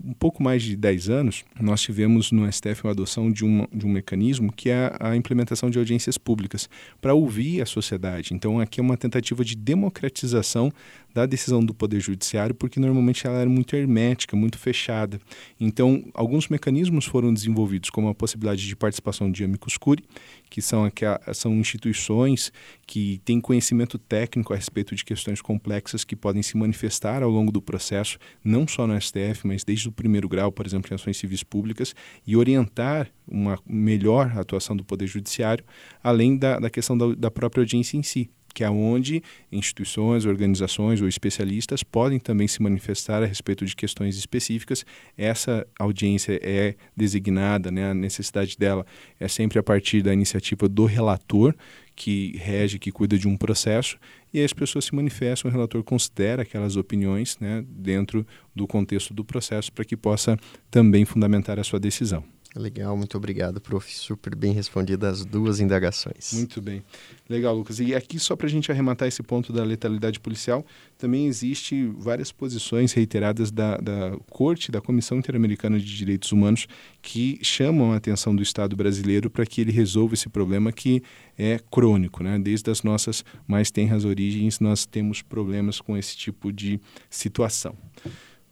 um 0.04 0.12
pouco 0.14 0.42
mais 0.42 0.62
de 0.62 0.76
10 0.76 1.08
anos, 1.10 1.44
nós 1.60 1.80
tivemos 1.80 2.32
no 2.32 2.50
STF 2.50 2.82
uma 2.84 2.90
adoção 2.90 3.30
de 3.30 3.44
um, 3.44 3.66
de 3.72 3.86
um 3.86 3.90
mecanismo 3.90 4.52
que 4.52 4.68
é 4.68 4.92
a 4.98 5.14
implementação 5.14 5.70
de 5.70 5.78
audiências 5.78 6.18
públicas 6.18 6.68
para 7.00 7.14
ouvir 7.14 7.62
a 7.62 7.66
sociedade. 7.66 8.34
Então, 8.34 8.58
aqui 8.58 8.80
é 8.80 8.82
uma 8.82 8.96
tentativa 8.96 9.44
de 9.44 9.54
democratização 9.54 10.72
da 11.14 11.26
decisão 11.26 11.64
do 11.64 11.74
Poder 11.74 12.00
Judiciário, 12.00 12.54
porque 12.54 12.78
normalmente 12.78 13.26
ela 13.26 13.38
era 13.38 13.50
muito 13.50 13.74
hermética, 13.74 14.36
muito 14.36 14.58
fechada. 14.58 15.20
Então, 15.58 16.04
alguns 16.14 16.48
mecanismos 16.48 17.04
foram 17.04 17.32
desenvolvidos, 17.32 17.90
como 17.90 18.08
a 18.08 18.14
possibilidade 18.14 18.66
de 18.66 18.76
participação 18.76 19.30
de 19.30 19.44
amicus 19.44 19.76
curiae, 19.76 20.06
que 20.48 20.60
são, 20.62 20.90
são 21.32 21.54
instituições 21.54 22.52
que 22.86 23.20
têm 23.24 23.40
conhecimento 23.40 23.98
técnico 23.98 24.52
a 24.52 24.56
respeito 24.56 24.94
de 24.94 25.04
questões 25.04 25.40
complexas 25.40 26.04
que 26.04 26.16
podem 26.16 26.42
se 26.42 26.56
manifestar 26.56 27.22
ao 27.22 27.30
longo 27.30 27.52
do 27.52 27.62
processo, 27.62 28.18
não 28.44 28.66
só 28.66 28.86
no 28.86 29.00
STF, 29.00 29.46
mas 29.46 29.64
desde 29.64 29.88
o 29.88 29.92
primeiro 29.92 30.28
grau, 30.28 30.50
por 30.50 30.66
exemplo, 30.66 30.90
em 30.92 30.94
ações 30.94 31.16
civis 31.16 31.42
públicas, 31.42 31.94
e 32.26 32.36
orientar 32.36 33.10
uma 33.26 33.58
melhor 33.66 34.36
atuação 34.36 34.76
do 34.76 34.84
Poder 34.84 35.06
Judiciário, 35.06 35.64
além 36.02 36.36
da, 36.36 36.58
da 36.58 36.70
questão 36.70 36.96
da, 36.96 37.14
da 37.14 37.30
própria 37.30 37.62
audiência 37.62 37.96
em 37.96 38.02
si 38.02 38.30
que 38.54 38.64
é 38.64 38.70
onde 38.70 39.22
instituições, 39.50 40.24
organizações 40.24 41.00
ou 41.00 41.08
especialistas 41.08 41.82
podem 41.82 42.18
também 42.18 42.48
se 42.48 42.62
manifestar 42.62 43.22
a 43.22 43.26
respeito 43.26 43.64
de 43.64 43.74
questões 43.74 44.16
específicas. 44.16 44.84
Essa 45.16 45.66
audiência 45.78 46.38
é 46.42 46.74
designada, 46.96 47.70
né, 47.70 47.90
a 47.90 47.94
necessidade 47.94 48.56
dela 48.56 48.84
é 49.18 49.28
sempre 49.28 49.58
a 49.58 49.62
partir 49.62 50.02
da 50.02 50.12
iniciativa 50.12 50.68
do 50.68 50.84
relator, 50.84 51.54
que 51.94 52.34
rege, 52.38 52.78
que 52.78 52.90
cuida 52.90 53.18
de 53.18 53.28
um 53.28 53.36
processo, 53.36 53.98
e 54.32 54.42
as 54.42 54.54
pessoas 54.54 54.86
se 54.86 54.94
manifestam, 54.94 55.50
o 55.50 55.52
relator 55.52 55.82
considera 55.82 56.42
aquelas 56.42 56.76
opiniões 56.76 57.36
né, 57.38 57.62
dentro 57.68 58.26
do 58.54 58.66
contexto 58.66 59.12
do 59.12 59.22
processo 59.24 59.70
para 59.70 59.84
que 59.84 59.96
possa 59.96 60.38
também 60.70 61.04
fundamentar 61.04 61.58
a 61.58 61.64
sua 61.64 61.78
decisão. 61.78 62.24
Legal, 62.56 62.96
muito 62.96 63.16
obrigado, 63.16 63.60
prof. 63.60 63.94
Super 63.94 64.34
bem 64.34 64.52
respondidas 64.52 65.20
as 65.20 65.24
duas 65.24 65.60
indagações. 65.60 66.32
Muito 66.32 66.60
bem. 66.60 66.82
Legal, 67.28 67.54
Lucas. 67.54 67.78
E 67.78 67.94
aqui, 67.94 68.18
só 68.18 68.34
para 68.34 68.48
a 68.48 68.50
gente 68.50 68.72
arrematar 68.72 69.06
esse 69.06 69.22
ponto 69.22 69.52
da 69.52 69.62
letalidade 69.62 70.18
policial, 70.18 70.66
também 70.98 71.28
existe 71.28 71.86
várias 71.96 72.32
posições 72.32 72.92
reiteradas 72.92 73.52
da, 73.52 73.76
da 73.76 74.16
Corte, 74.28 74.72
da 74.72 74.80
Comissão 74.80 75.18
Interamericana 75.18 75.78
de 75.78 75.96
Direitos 75.96 76.32
Humanos, 76.32 76.66
que 77.00 77.38
chamam 77.40 77.92
a 77.92 77.96
atenção 77.96 78.34
do 78.34 78.42
Estado 78.42 78.74
brasileiro 78.74 79.30
para 79.30 79.46
que 79.46 79.60
ele 79.60 79.70
resolva 79.70 80.14
esse 80.14 80.28
problema 80.28 80.72
que 80.72 81.04
é 81.38 81.60
crônico. 81.70 82.24
Né? 82.24 82.36
Desde 82.36 82.68
as 82.68 82.82
nossas 82.82 83.24
mais 83.46 83.70
tenras 83.70 84.04
origens, 84.04 84.58
nós 84.58 84.84
temos 84.84 85.22
problemas 85.22 85.80
com 85.80 85.96
esse 85.96 86.16
tipo 86.16 86.52
de 86.52 86.80
situação. 87.08 87.76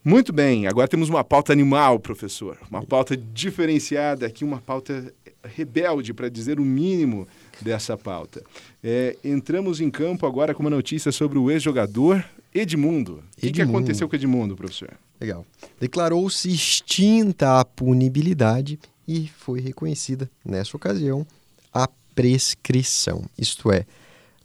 Muito 0.04 0.32
bem, 0.32 0.66
agora 0.66 0.88
temos 0.88 1.08
uma 1.08 1.24
pauta 1.24 1.52
animal, 1.52 1.98
professor. 1.98 2.56
Uma 2.70 2.82
pauta 2.82 3.16
diferenciada 3.16 4.26
aqui, 4.26 4.44
uma 4.44 4.60
pauta 4.60 5.12
rebelde, 5.42 6.14
para 6.14 6.28
dizer 6.28 6.60
o 6.60 6.64
mínimo 6.64 7.26
dessa 7.60 7.96
pauta. 7.96 8.42
É, 8.82 9.16
entramos 9.24 9.80
em 9.80 9.90
campo 9.90 10.26
agora 10.26 10.54
com 10.54 10.62
uma 10.62 10.70
notícia 10.70 11.10
sobre 11.10 11.38
o 11.38 11.50
ex-jogador 11.50 12.24
Edmundo. 12.54 13.22
O 13.36 13.40
que, 13.40 13.52
que, 13.52 13.62
aconteceu 13.62 14.08
com 14.08 14.16
Edmundo, 14.16 14.56
professor? 14.56 14.90
Legal. 15.20 15.44
Declarou-se 15.80 16.48
extinta 16.48 17.60
a 17.60 17.64
punibilidade 17.64 18.78
e 19.06 19.28
foi 19.28 19.60
reconhecida, 19.60 20.30
nessa 20.44 20.76
ocasião, 20.76 21.26
a 21.72 21.88
prescrição. 22.14 23.24
Isto 23.36 23.72
é, 23.72 23.84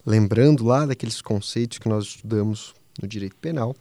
lembrando 0.05 0.63
lá 0.63 0.85
daqueles 0.85 1.21
conceitos 1.21 1.77
que 1.77 1.87
nós 1.87 2.05
estudamos 2.05 2.73
no 3.01 3.07
direito 3.07 3.35
penal, 3.37 3.75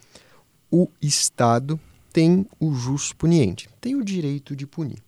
o 0.73 0.89
Estado 1.03 1.79
tem 2.13 2.47
o 2.59 2.73
jus 2.73 3.13
puniente, 3.13 3.69
tem 3.79 3.95
o 3.95 4.05
direito 4.05 4.57
de 4.57 4.67
punir. 4.67 5.03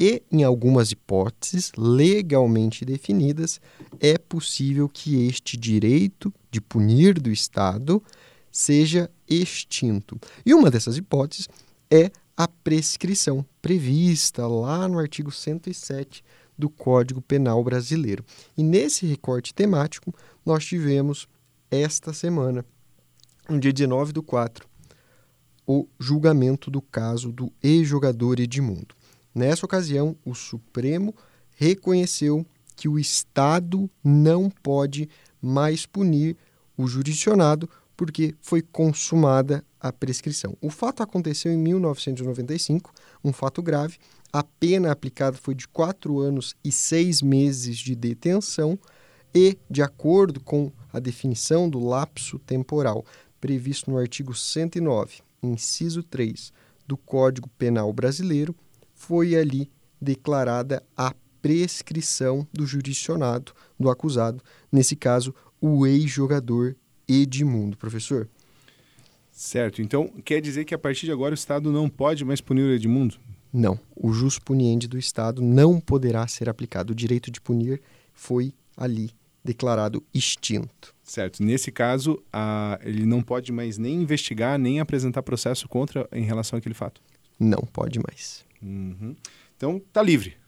E, 0.00 0.22
em 0.32 0.42
algumas 0.42 0.90
hipóteses 0.90 1.70
legalmente 1.76 2.84
definidas, 2.84 3.60
é 4.00 4.16
possível 4.16 4.88
que 4.88 5.26
este 5.26 5.56
direito 5.56 6.32
de 6.50 6.60
punir 6.60 7.20
do 7.20 7.30
Estado 7.30 8.02
seja 8.50 9.10
extinto. 9.28 10.18
E 10.44 10.54
uma 10.54 10.70
dessas 10.70 10.96
hipóteses 10.96 11.46
é 11.90 12.10
a 12.34 12.48
prescrição, 12.48 13.44
prevista 13.60 14.46
lá 14.46 14.88
no 14.88 14.98
artigo 14.98 15.30
107 15.30 16.24
do 16.56 16.70
Código 16.70 17.20
Penal 17.20 17.62
Brasileiro. 17.62 18.24
E 18.56 18.62
nesse 18.62 19.06
recorte 19.06 19.52
temático, 19.52 20.14
nós 20.44 20.64
tivemos 20.64 21.28
esta 21.70 22.12
semana, 22.12 22.64
no 23.48 23.60
dia 23.60 23.72
19 23.72 24.12
do 24.12 24.22
4, 24.22 24.71
o 25.66 25.86
julgamento 25.98 26.70
do 26.70 26.82
caso 26.82 27.32
do 27.32 27.52
ex-jogador 27.62 28.40
Edmundo. 28.40 28.94
Nessa 29.34 29.64
ocasião, 29.64 30.16
o 30.24 30.34
Supremo 30.34 31.14
reconheceu 31.54 32.44
que 32.76 32.88
o 32.88 32.98
Estado 32.98 33.88
não 34.02 34.50
pode 34.50 35.08
mais 35.40 35.86
punir 35.86 36.36
o 36.76 36.86
jurisdicionado 36.86 37.68
porque 37.96 38.34
foi 38.40 38.62
consumada 38.62 39.64
a 39.80 39.92
prescrição. 39.92 40.56
O 40.60 40.70
fato 40.70 41.02
aconteceu 41.02 41.52
em 41.52 41.56
1995, 41.56 42.92
um 43.22 43.32
fato 43.32 43.62
grave. 43.62 43.98
A 44.32 44.42
pena 44.42 44.90
aplicada 44.90 45.36
foi 45.36 45.54
de 45.54 45.68
quatro 45.68 46.18
anos 46.18 46.54
e 46.64 46.72
seis 46.72 47.22
meses 47.22 47.78
de 47.78 47.94
detenção 47.94 48.78
e, 49.34 49.58
de 49.70 49.82
acordo 49.82 50.40
com 50.40 50.72
a 50.92 50.98
definição 50.98 51.68
do 51.68 51.78
lapso 51.78 52.38
temporal 52.40 53.04
previsto 53.40 53.90
no 53.90 53.98
artigo 53.98 54.34
109 54.34 55.22
inciso 55.42 56.02
3 56.02 56.52
do 56.86 56.96
Código 56.96 57.48
Penal 57.58 57.92
Brasileiro, 57.92 58.54
foi 58.94 59.34
ali 59.34 59.70
declarada 60.00 60.82
a 60.96 61.14
prescrição 61.40 62.46
do 62.52 62.64
jurisdicionado 62.64 63.52
do 63.78 63.90
acusado, 63.90 64.42
nesse 64.70 64.94
caso, 64.94 65.34
o 65.60 65.86
ex-jogador 65.86 66.76
Edmundo. 67.08 67.76
Professor? 67.76 68.28
Certo. 69.30 69.82
Então, 69.82 70.08
quer 70.24 70.40
dizer 70.40 70.64
que 70.64 70.74
a 70.74 70.78
partir 70.78 71.06
de 71.06 71.12
agora 71.12 71.32
o 71.32 71.34
Estado 71.34 71.72
não 71.72 71.88
pode 71.88 72.24
mais 72.24 72.40
punir 72.40 72.62
o 72.62 72.72
Edmundo? 72.72 73.16
Não. 73.52 73.78
O 73.96 74.12
jus 74.12 74.38
puniendi 74.38 74.86
do 74.86 74.98
Estado 74.98 75.42
não 75.42 75.80
poderá 75.80 76.26
ser 76.28 76.48
aplicado. 76.48 76.92
O 76.92 76.94
direito 76.94 77.30
de 77.30 77.40
punir 77.40 77.82
foi 78.12 78.54
ali 78.76 79.10
declarado 79.44 80.02
extinto. 80.14 80.94
Certo. 81.12 81.42
Nesse 81.42 81.70
caso, 81.70 82.22
a, 82.32 82.80
ele 82.82 83.04
não 83.04 83.20
pode 83.20 83.52
mais 83.52 83.76
nem 83.76 83.96
investigar, 83.96 84.58
nem 84.58 84.80
apresentar 84.80 85.22
processo 85.22 85.68
contra 85.68 86.08
em 86.10 86.24
relação 86.24 86.58
àquele 86.58 86.74
fato? 86.74 87.02
Não 87.38 87.60
pode 87.70 87.98
mais. 87.98 88.46
Uhum. 88.62 89.14
Então, 89.54 89.76
está 89.76 90.00
livre. 90.00 90.38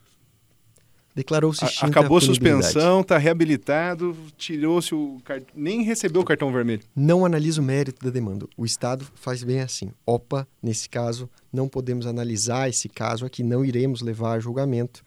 Declarou-se 1.14 1.62
Acabou 1.84 2.16
a 2.16 2.20
suspensão, 2.22 3.02
está 3.02 3.18
reabilitado, 3.18 4.16
tirou-se 4.38 4.94
o 4.94 5.20
cartão, 5.22 5.48
nem 5.54 5.82
recebeu 5.82 6.22
o 6.22 6.24
cartão 6.24 6.50
vermelho. 6.50 6.82
Não 6.96 7.26
analisa 7.26 7.60
o 7.60 7.64
mérito 7.64 8.02
da 8.02 8.10
demanda. 8.10 8.46
O 8.56 8.64
Estado 8.64 9.06
faz 9.14 9.44
bem 9.44 9.60
assim. 9.60 9.90
Opa, 10.06 10.48
nesse 10.62 10.88
caso, 10.88 11.28
não 11.52 11.68
podemos 11.68 12.06
analisar 12.06 12.70
esse 12.70 12.88
caso 12.88 13.26
aqui, 13.26 13.42
não 13.42 13.62
iremos 13.66 14.00
levar 14.00 14.32
a 14.32 14.40
julgamento, 14.40 15.04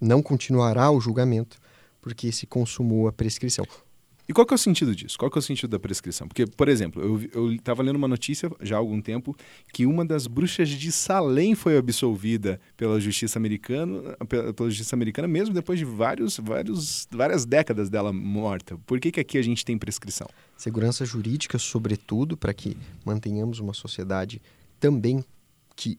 não 0.00 0.22
continuará 0.22 0.88
o 0.88 1.00
julgamento, 1.00 1.58
porque 2.00 2.30
se 2.30 2.46
consumou 2.46 3.08
a 3.08 3.12
prescrição. 3.12 3.66
E 4.26 4.32
qual 4.32 4.46
que 4.46 4.54
é 4.54 4.56
o 4.56 4.58
sentido 4.58 4.94
disso? 4.94 5.18
Qual 5.18 5.30
que 5.30 5.36
é 5.36 5.40
o 5.40 5.42
sentido 5.42 5.70
da 5.70 5.78
prescrição? 5.78 6.26
Porque, 6.26 6.46
por 6.46 6.68
exemplo, 6.68 7.28
eu 7.32 7.52
estava 7.52 7.82
lendo 7.82 7.96
uma 7.96 8.08
notícia 8.08 8.50
já 8.62 8.76
há 8.76 8.78
algum 8.78 9.00
tempo 9.00 9.36
que 9.72 9.84
uma 9.84 10.04
das 10.04 10.26
bruxas 10.26 10.68
de 10.70 10.90
Salem 10.90 11.54
foi 11.54 11.76
absolvida 11.76 12.58
pela 12.76 12.98
justiça 12.98 13.38
americana, 13.38 14.16
pela, 14.26 14.54
pela 14.54 14.70
justiça 14.70 14.96
americana 14.96 15.28
mesmo 15.28 15.54
depois 15.54 15.78
de 15.78 15.84
vários, 15.84 16.38
vários, 16.38 17.06
várias 17.10 17.44
décadas 17.44 17.90
dela 17.90 18.12
morta. 18.12 18.78
Por 18.86 18.98
que, 18.98 19.10
que 19.12 19.20
aqui 19.20 19.36
a 19.36 19.42
gente 19.42 19.62
tem 19.64 19.76
prescrição? 19.76 20.26
Segurança 20.56 21.04
jurídica, 21.04 21.58
sobretudo, 21.58 22.36
para 22.36 22.54
que 22.54 22.76
mantenhamos 23.04 23.58
uma 23.58 23.74
sociedade 23.74 24.40
também 24.80 25.22
que 25.76 25.98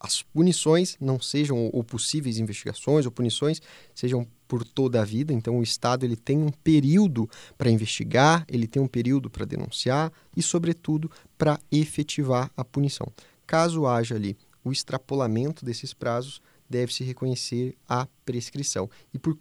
as 0.00 0.22
punições 0.22 0.96
não 0.98 1.20
sejam 1.20 1.68
ou 1.72 1.84
possíveis 1.84 2.38
investigações 2.38 3.04
ou 3.04 3.12
punições 3.12 3.60
sejam 3.94 4.26
por 4.48 4.64
toda 4.64 5.00
a 5.00 5.04
vida. 5.04 5.32
Então 5.32 5.58
o 5.58 5.62
Estado 5.62 6.04
ele 6.04 6.16
tem 6.16 6.38
um 6.38 6.50
período 6.50 7.28
para 7.58 7.70
investigar, 7.70 8.44
ele 8.48 8.66
tem 8.66 8.82
um 8.82 8.88
período 8.88 9.28
para 9.28 9.44
denunciar 9.44 10.10
e, 10.34 10.42
sobretudo, 10.42 11.10
para 11.36 11.60
efetivar 11.70 12.50
a 12.56 12.64
punição. 12.64 13.06
Caso 13.46 13.86
haja 13.86 14.14
ali 14.14 14.36
o 14.64 14.72
extrapolamento 14.72 15.64
desses 15.64 15.92
prazos, 15.92 16.40
deve-se 16.68 17.04
reconhecer 17.04 17.76
a 17.88 18.08
prescrição. 18.24 18.88
E 19.12 19.18
por 19.18 19.36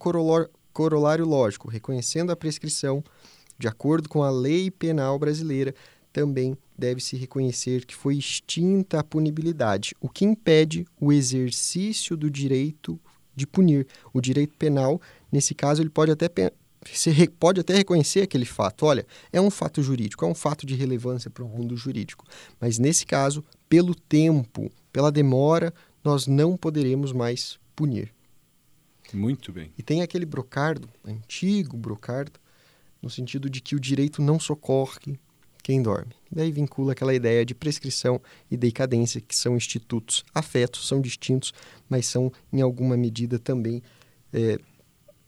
corolário 0.73 1.25
lógico, 1.25 1.69
reconhecendo 1.69 2.31
a 2.31 2.35
prescrição, 2.35 3.03
de 3.57 3.67
acordo 3.67 4.09
com 4.09 4.23
a 4.23 4.29
lei 4.29 4.71
penal 4.71 5.19
brasileira, 5.19 5.73
também 6.11 6.57
deve-se 6.77 7.15
reconhecer 7.15 7.85
que 7.85 7.95
foi 7.95 8.17
extinta 8.17 8.99
a 8.99 9.03
punibilidade, 9.03 9.95
o 10.01 10.09
que 10.09 10.25
impede 10.25 10.85
o 10.99 11.11
exercício 11.11 12.15
do 12.17 12.29
direito 12.29 12.99
de 13.35 13.45
punir. 13.45 13.87
O 14.13 14.19
direito 14.19 14.57
penal, 14.57 15.01
nesse 15.31 15.53
caso, 15.53 15.81
ele 15.81 15.89
pode 15.89 16.11
até 16.11 16.29
você 16.85 17.27
pode 17.27 17.59
até 17.59 17.75
reconhecer 17.75 18.21
aquele 18.21 18.45
fato. 18.45 18.85
Olha, 18.85 19.05
é 19.33 19.41
um 19.41 19.49
fato 19.49 19.83
jurídico, 19.83 20.23
é 20.25 20.27
um 20.27 20.35
fato 20.35 20.65
de 20.65 20.75
relevância 20.75 21.29
para 21.29 21.43
o 21.43 21.47
mundo 21.47 21.75
jurídico. 21.75 22.25
Mas 22.59 22.79
nesse 22.79 23.05
caso, 23.05 23.43
pelo 23.67 23.93
tempo, 23.93 24.71
pela 24.91 25.11
demora, 25.11 25.73
nós 26.03 26.25
não 26.25 26.55
poderemos 26.55 27.11
mais 27.11 27.59
punir. 27.75 28.13
Muito 29.13 29.51
bem. 29.51 29.73
E 29.77 29.83
tem 29.83 30.01
aquele 30.01 30.25
brocardo, 30.25 30.89
antigo 31.05 31.75
brocardo, 31.75 32.39
no 33.01 33.09
sentido 33.09 33.49
de 33.49 33.61
que 33.61 33.75
o 33.75 33.79
direito 33.79 34.21
não 34.21 34.39
socorre 34.39 35.19
quem 35.69 35.83
dorme. 35.83 36.15
Daí 36.31 36.51
vincula 36.51 36.93
aquela 36.93 37.13
ideia 37.13 37.45
de 37.45 37.53
prescrição 37.53 38.19
e 38.49 38.57
decadência, 38.57 39.21
que 39.21 39.35
são 39.35 39.55
institutos 39.55 40.25
afetos, 40.33 40.88
são 40.88 40.99
distintos, 40.99 41.53
mas 41.88 42.07
são, 42.07 42.31
em 42.51 42.59
alguma 42.59 42.97
medida, 42.97 43.38
também 43.38 43.83
é, 44.33 44.57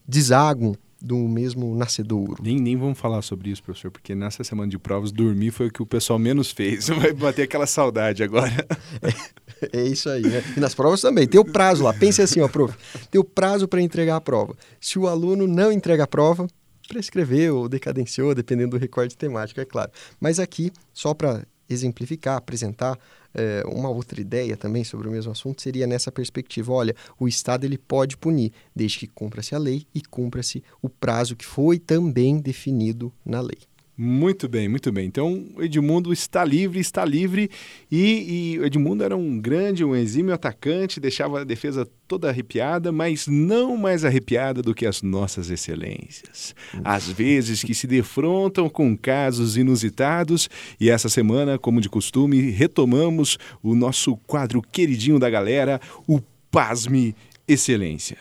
deságua 0.04 0.76
do 1.00 1.16
mesmo 1.16 1.76
nascedouro. 1.76 2.42
Nem, 2.42 2.58
nem 2.58 2.76
vamos 2.76 2.98
falar 2.98 3.22
sobre 3.22 3.50
isso, 3.50 3.62
professor, 3.62 3.92
porque 3.92 4.16
nessa 4.16 4.42
semana 4.42 4.68
de 4.68 4.80
provas, 4.80 5.12
dormir 5.12 5.52
foi 5.52 5.68
o 5.68 5.72
que 5.72 5.80
o 5.80 5.86
pessoal 5.86 6.18
menos 6.18 6.50
fez. 6.50 6.88
Vai 6.90 7.12
bater 7.12 7.42
aquela 7.42 7.66
saudade 7.66 8.24
agora. 8.24 8.52
É, 9.70 9.78
é 9.78 9.86
isso 9.86 10.08
aí, 10.08 10.22
né? 10.22 10.42
E 10.56 10.58
nas 10.58 10.74
provas 10.74 11.00
também. 11.00 11.24
Tem 11.24 11.40
o 11.40 11.44
prazo 11.44 11.84
lá. 11.84 11.92
Pense 11.92 12.20
assim, 12.20 12.40
ó, 12.40 12.48
prof. 12.48 12.76
Tem 13.12 13.20
o 13.20 13.24
prazo 13.24 13.68
para 13.68 13.80
entregar 13.80 14.16
a 14.16 14.20
prova. 14.20 14.56
Se 14.80 14.98
o 14.98 15.06
aluno 15.06 15.46
não 15.46 15.70
entrega 15.70 16.02
a 16.02 16.06
prova, 16.06 16.48
prescreveu 16.88 17.58
ou 17.58 17.68
decadenciou, 17.68 18.34
dependendo 18.34 18.76
do 18.76 18.80
recorte 18.80 19.16
temático, 19.16 19.60
é 19.60 19.64
claro. 19.64 19.90
Mas 20.20 20.38
aqui, 20.38 20.72
só 20.92 21.14
para 21.14 21.44
exemplificar, 21.68 22.36
apresentar 22.36 22.98
é, 23.34 23.62
uma 23.66 23.88
outra 23.88 24.20
ideia 24.20 24.56
também 24.56 24.84
sobre 24.84 25.08
o 25.08 25.10
mesmo 25.10 25.32
assunto, 25.32 25.62
seria 25.62 25.86
nessa 25.86 26.12
perspectiva, 26.12 26.72
olha, 26.72 26.94
o 27.18 27.26
Estado 27.26 27.64
ele 27.64 27.78
pode 27.78 28.16
punir, 28.16 28.52
desde 28.74 28.98
que 28.98 29.06
cumpra-se 29.06 29.54
a 29.54 29.58
lei 29.58 29.86
e 29.94 30.02
cumpra-se 30.02 30.62
o 30.80 30.88
prazo 30.88 31.36
que 31.36 31.46
foi 31.46 31.78
também 31.78 32.38
definido 32.38 33.12
na 33.24 33.40
lei. 33.40 33.58
Muito 34.04 34.48
bem, 34.48 34.68
muito 34.68 34.90
bem. 34.90 35.06
Então, 35.06 35.46
Edmundo 35.60 36.12
está 36.12 36.44
livre, 36.44 36.80
está 36.80 37.04
livre. 37.04 37.48
E, 37.88 38.56
e 38.58 38.64
Edmundo 38.64 39.04
era 39.04 39.16
um 39.16 39.40
grande, 39.40 39.84
um 39.84 39.94
exímio 39.94 40.34
atacante, 40.34 40.98
deixava 40.98 41.42
a 41.42 41.44
defesa 41.44 41.88
toda 42.08 42.28
arrepiada, 42.28 42.90
mas 42.90 43.28
não 43.28 43.76
mais 43.76 44.04
arrepiada 44.04 44.60
do 44.60 44.74
que 44.74 44.86
as 44.86 45.02
nossas 45.02 45.50
excelências. 45.50 46.52
Às 46.82 47.06
vezes 47.06 47.62
que 47.62 47.76
se 47.76 47.86
defrontam 47.86 48.68
com 48.68 48.96
casos 48.96 49.56
inusitados. 49.56 50.50
E 50.80 50.90
essa 50.90 51.08
semana, 51.08 51.56
como 51.56 51.80
de 51.80 51.88
costume, 51.88 52.50
retomamos 52.50 53.38
o 53.62 53.72
nosso 53.72 54.16
quadro 54.26 54.60
queridinho 54.60 55.20
da 55.20 55.30
galera, 55.30 55.80
o 56.08 56.20
Pasme 56.50 57.14
Excelência. 57.46 58.18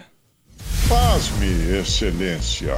Pasme 0.87 1.47
Excelência. 1.75 2.75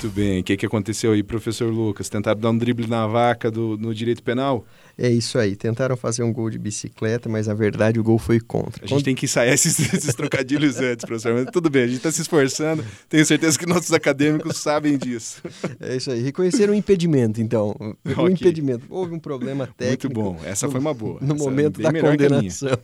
Muito 0.00 0.14
bem. 0.14 0.38
O 0.38 0.44
que, 0.44 0.56
que 0.56 0.64
aconteceu 0.64 1.10
aí, 1.10 1.24
professor 1.24 1.72
Lucas? 1.72 2.08
Tentaram 2.08 2.40
dar 2.40 2.50
um 2.50 2.56
drible 2.56 2.86
na 2.86 3.04
vaca 3.08 3.50
do, 3.50 3.76
no 3.76 3.92
direito 3.92 4.22
penal? 4.22 4.64
É 4.96 5.10
isso 5.10 5.36
aí. 5.40 5.56
Tentaram 5.56 5.96
fazer 5.96 6.22
um 6.22 6.32
gol 6.32 6.48
de 6.50 6.56
bicicleta, 6.56 7.28
mas 7.28 7.48
na 7.48 7.54
verdade 7.54 7.98
o 7.98 8.04
gol 8.04 8.16
foi 8.16 8.38
contra. 8.38 8.84
A 8.84 8.86
gente 8.86 9.02
tem 9.02 9.12
que 9.12 9.24
ensaiar 9.24 9.52
esses, 9.52 9.76
esses 9.92 10.14
trocadilhos 10.14 10.78
antes, 10.78 11.04
professor. 11.04 11.34
Mas 11.34 11.46
tudo 11.50 11.68
bem, 11.68 11.82
a 11.82 11.86
gente 11.88 11.96
está 11.96 12.12
se 12.12 12.22
esforçando. 12.22 12.84
Tenho 13.08 13.26
certeza 13.26 13.58
que 13.58 13.66
nossos 13.66 13.92
acadêmicos 13.92 14.58
sabem 14.58 14.96
disso. 14.96 15.42
É 15.80 15.96
isso 15.96 16.10
aí. 16.10 16.22
Reconhecer 16.22 16.70
um 16.70 16.74
impedimento, 16.74 17.40
então. 17.40 17.74
Um 17.80 17.94
okay. 18.10 18.34
impedimento. 18.34 18.84
Houve 18.88 19.14
um 19.14 19.18
problema 19.18 19.66
técnico. 19.66 20.20
Muito 20.20 20.38
bom. 20.38 20.40
Essa 20.44 20.66
no, 20.66 20.72
foi 20.72 20.80
uma 20.80 20.94
boa. 20.94 21.18
No 21.20 21.34
Essa 21.34 21.44
é 21.44 21.46
momento 21.46 21.80
da 21.80 21.92
condenação. 21.92 22.78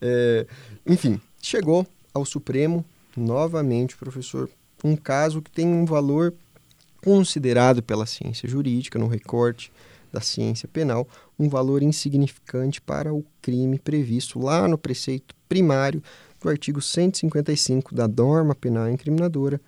É, 0.00 0.46
enfim, 0.86 1.20
chegou 1.40 1.86
ao 2.12 2.24
Supremo 2.24 2.84
novamente, 3.16 3.96
professor 3.96 4.48
um 4.82 4.96
caso 4.96 5.42
que 5.42 5.50
tem 5.50 5.66
um 5.66 5.84
valor 5.84 6.34
considerado 7.02 7.82
pela 7.82 8.06
ciência 8.06 8.48
jurídica, 8.48 8.98
no 8.98 9.08
recorte 9.08 9.72
da 10.12 10.20
ciência 10.20 10.68
penal, 10.68 11.08
um 11.38 11.48
valor 11.48 11.82
insignificante 11.82 12.80
para 12.80 13.12
o 13.12 13.24
crime 13.40 13.78
previsto 13.78 14.38
lá 14.38 14.68
no 14.68 14.76
preceito 14.76 15.34
primário 15.48 16.02
do 16.40 16.48
artigo 16.48 16.80
155 16.80 17.94
da 17.94 18.06
norma 18.06 18.54
penal 18.54 18.90
incriminadora 18.90 19.60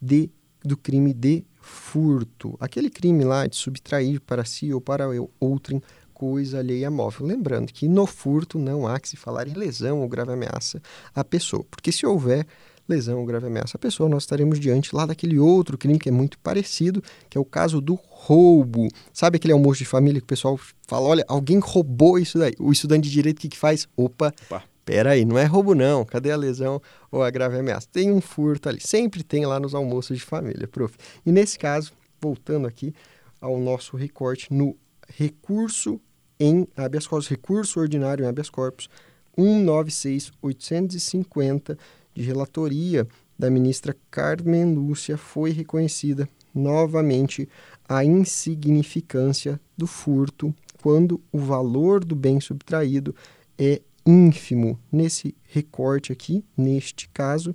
de, 0.00 0.30
do 0.64 0.76
crime 0.76 1.12
de 1.12 1.44
furto. 1.60 2.56
Aquele 2.60 2.88
crime 2.88 3.24
lá 3.24 3.46
de 3.46 3.56
subtrair 3.56 4.20
para 4.20 4.44
si 4.44 4.72
ou 4.72 4.80
para 4.80 5.04
outrem 5.38 5.82
coisa 6.14 6.60
alheia 6.60 6.90
móvel. 6.90 7.26
Lembrando 7.26 7.72
que 7.72 7.88
no 7.88 8.06
furto 8.06 8.58
não 8.58 8.86
há 8.86 8.98
que 8.98 9.08
se 9.08 9.16
falar 9.16 9.46
em 9.46 9.52
lesão 9.52 10.00
ou 10.00 10.08
grave 10.08 10.32
ameaça 10.32 10.80
à 11.14 11.22
pessoa, 11.22 11.64
porque 11.70 11.92
se 11.92 12.06
houver 12.06 12.46
lesão 12.88 13.18
ou 13.18 13.26
grave 13.26 13.46
ameaça 13.46 13.76
à 13.76 13.80
pessoa, 13.80 14.08
nós 14.08 14.22
estaremos 14.22 14.60
diante 14.60 14.94
lá 14.94 15.06
daquele 15.06 15.38
outro 15.38 15.76
crime 15.76 15.98
que 15.98 16.08
é 16.08 16.12
muito 16.12 16.38
parecido, 16.38 17.02
que 17.28 17.36
é 17.36 17.40
o 17.40 17.44
caso 17.44 17.80
do 17.80 17.98
roubo. 18.08 18.88
Sabe 19.12 19.36
aquele 19.36 19.52
almoço 19.52 19.78
de 19.78 19.84
família 19.84 20.20
que 20.20 20.24
o 20.24 20.28
pessoal 20.28 20.58
fala, 20.86 21.06
olha, 21.06 21.24
alguém 21.28 21.58
roubou 21.58 22.18
isso 22.18 22.38
daí. 22.38 22.54
O 22.58 22.72
estudante 22.72 23.04
de 23.04 23.10
direito, 23.10 23.38
o 23.38 23.40
que, 23.40 23.48
que 23.48 23.58
faz? 23.58 23.88
Opa, 23.96 24.32
Opa. 24.46 24.62
peraí, 24.84 25.24
não 25.24 25.38
é 25.38 25.44
roubo 25.44 25.74
não, 25.74 26.04
cadê 26.04 26.30
a 26.30 26.36
lesão 26.36 26.80
ou 27.10 27.22
a 27.22 27.30
grave 27.30 27.58
ameaça? 27.58 27.88
Tem 27.90 28.12
um 28.12 28.20
furto 28.20 28.68
ali, 28.68 28.80
sempre 28.80 29.22
tem 29.22 29.46
lá 29.46 29.58
nos 29.58 29.74
almoços 29.74 30.18
de 30.18 30.24
família, 30.24 30.68
prof. 30.68 30.94
E 31.24 31.32
nesse 31.32 31.58
caso, 31.58 31.92
voltando 32.20 32.66
aqui 32.66 32.94
ao 33.40 33.58
nosso 33.58 33.96
recorte 33.96 34.52
no 34.52 34.76
recurso 35.08 36.00
em 36.38 36.68
habeas 36.76 37.06
corpus, 37.06 37.28
recurso 37.28 37.80
ordinário 37.80 38.24
em 38.24 38.28
habeas 38.28 38.50
corpus 38.50 38.90
196850 39.36 41.78
de 42.16 42.22
relatoria 42.22 43.06
da 43.38 43.50
ministra 43.50 43.94
Carmen 44.10 44.74
Lúcia 44.74 45.18
foi 45.18 45.52
reconhecida 45.52 46.26
novamente 46.54 47.46
a 47.86 48.02
insignificância 48.02 49.60
do 49.76 49.86
furto 49.86 50.54
quando 50.82 51.20
o 51.30 51.38
valor 51.38 52.02
do 52.02 52.16
bem 52.16 52.40
subtraído 52.40 53.14
é 53.58 53.82
ínfimo. 54.06 54.80
Nesse 54.90 55.34
recorte 55.42 56.10
aqui, 56.12 56.42
neste 56.56 57.10
caso, 57.10 57.54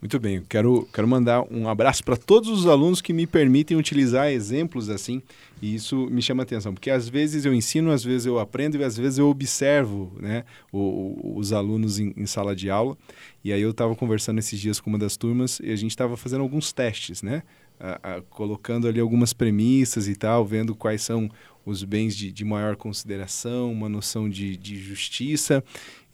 Muito 0.00 0.18
bem, 0.20 0.42
quero, 0.48 0.88
quero 0.92 1.08
mandar 1.08 1.42
um 1.50 1.68
abraço 1.68 2.04
para 2.04 2.16
todos 2.16 2.48
os 2.48 2.66
alunos 2.66 3.00
que 3.00 3.12
me 3.12 3.26
permitem 3.26 3.76
utilizar 3.76 4.30
exemplos 4.30 4.88
assim, 4.88 5.20
e 5.60 5.74
isso 5.74 6.08
me 6.08 6.22
chama 6.22 6.44
atenção, 6.44 6.72
porque 6.72 6.88
às 6.88 7.08
vezes 7.08 7.44
eu 7.44 7.52
ensino, 7.52 7.90
às 7.90 8.04
vezes 8.04 8.24
eu 8.24 8.38
aprendo 8.38 8.76
e 8.76 8.84
às 8.84 8.96
vezes 8.96 9.18
eu 9.18 9.28
observo 9.28 10.12
né, 10.20 10.44
o, 10.72 11.34
os 11.36 11.52
alunos 11.52 11.98
em, 11.98 12.14
em, 12.16 12.26
sala 12.26 12.54
de 12.54 12.70
aula. 12.70 12.96
E 13.42 13.52
aí 13.52 13.60
eu 13.60 13.70
estava 13.70 13.94
conversando 13.96 14.38
esses 14.38 14.60
dias 14.60 14.78
com 14.78 14.88
uma 14.88 14.98
das 14.98 15.16
turmas 15.16 15.58
e 15.60 15.72
a 15.72 15.76
gente 15.76 15.90
estava 15.90 16.16
fazendo 16.16 16.42
alguns 16.42 16.72
testes, 16.72 17.20
né? 17.20 17.42
a, 17.80 18.16
a, 18.16 18.22
colocando 18.22 18.88
ali 18.88 19.00
algumas 19.00 19.32
premissas 19.32 20.08
e 20.08 20.16
tal, 20.16 20.44
vendo 20.44 20.74
quais 20.74 21.02
são 21.02 21.30
os 21.64 21.84
bens 21.84 22.16
de, 22.16 22.32
de 22.32 22.44
maior 22.44 22.76
consideração, 22.76 23.70
uma 23.70 23.88
noção 23.88 24.28
de, 24.28 24.56
de 24.56 24.76
justiça. 24.76 25.62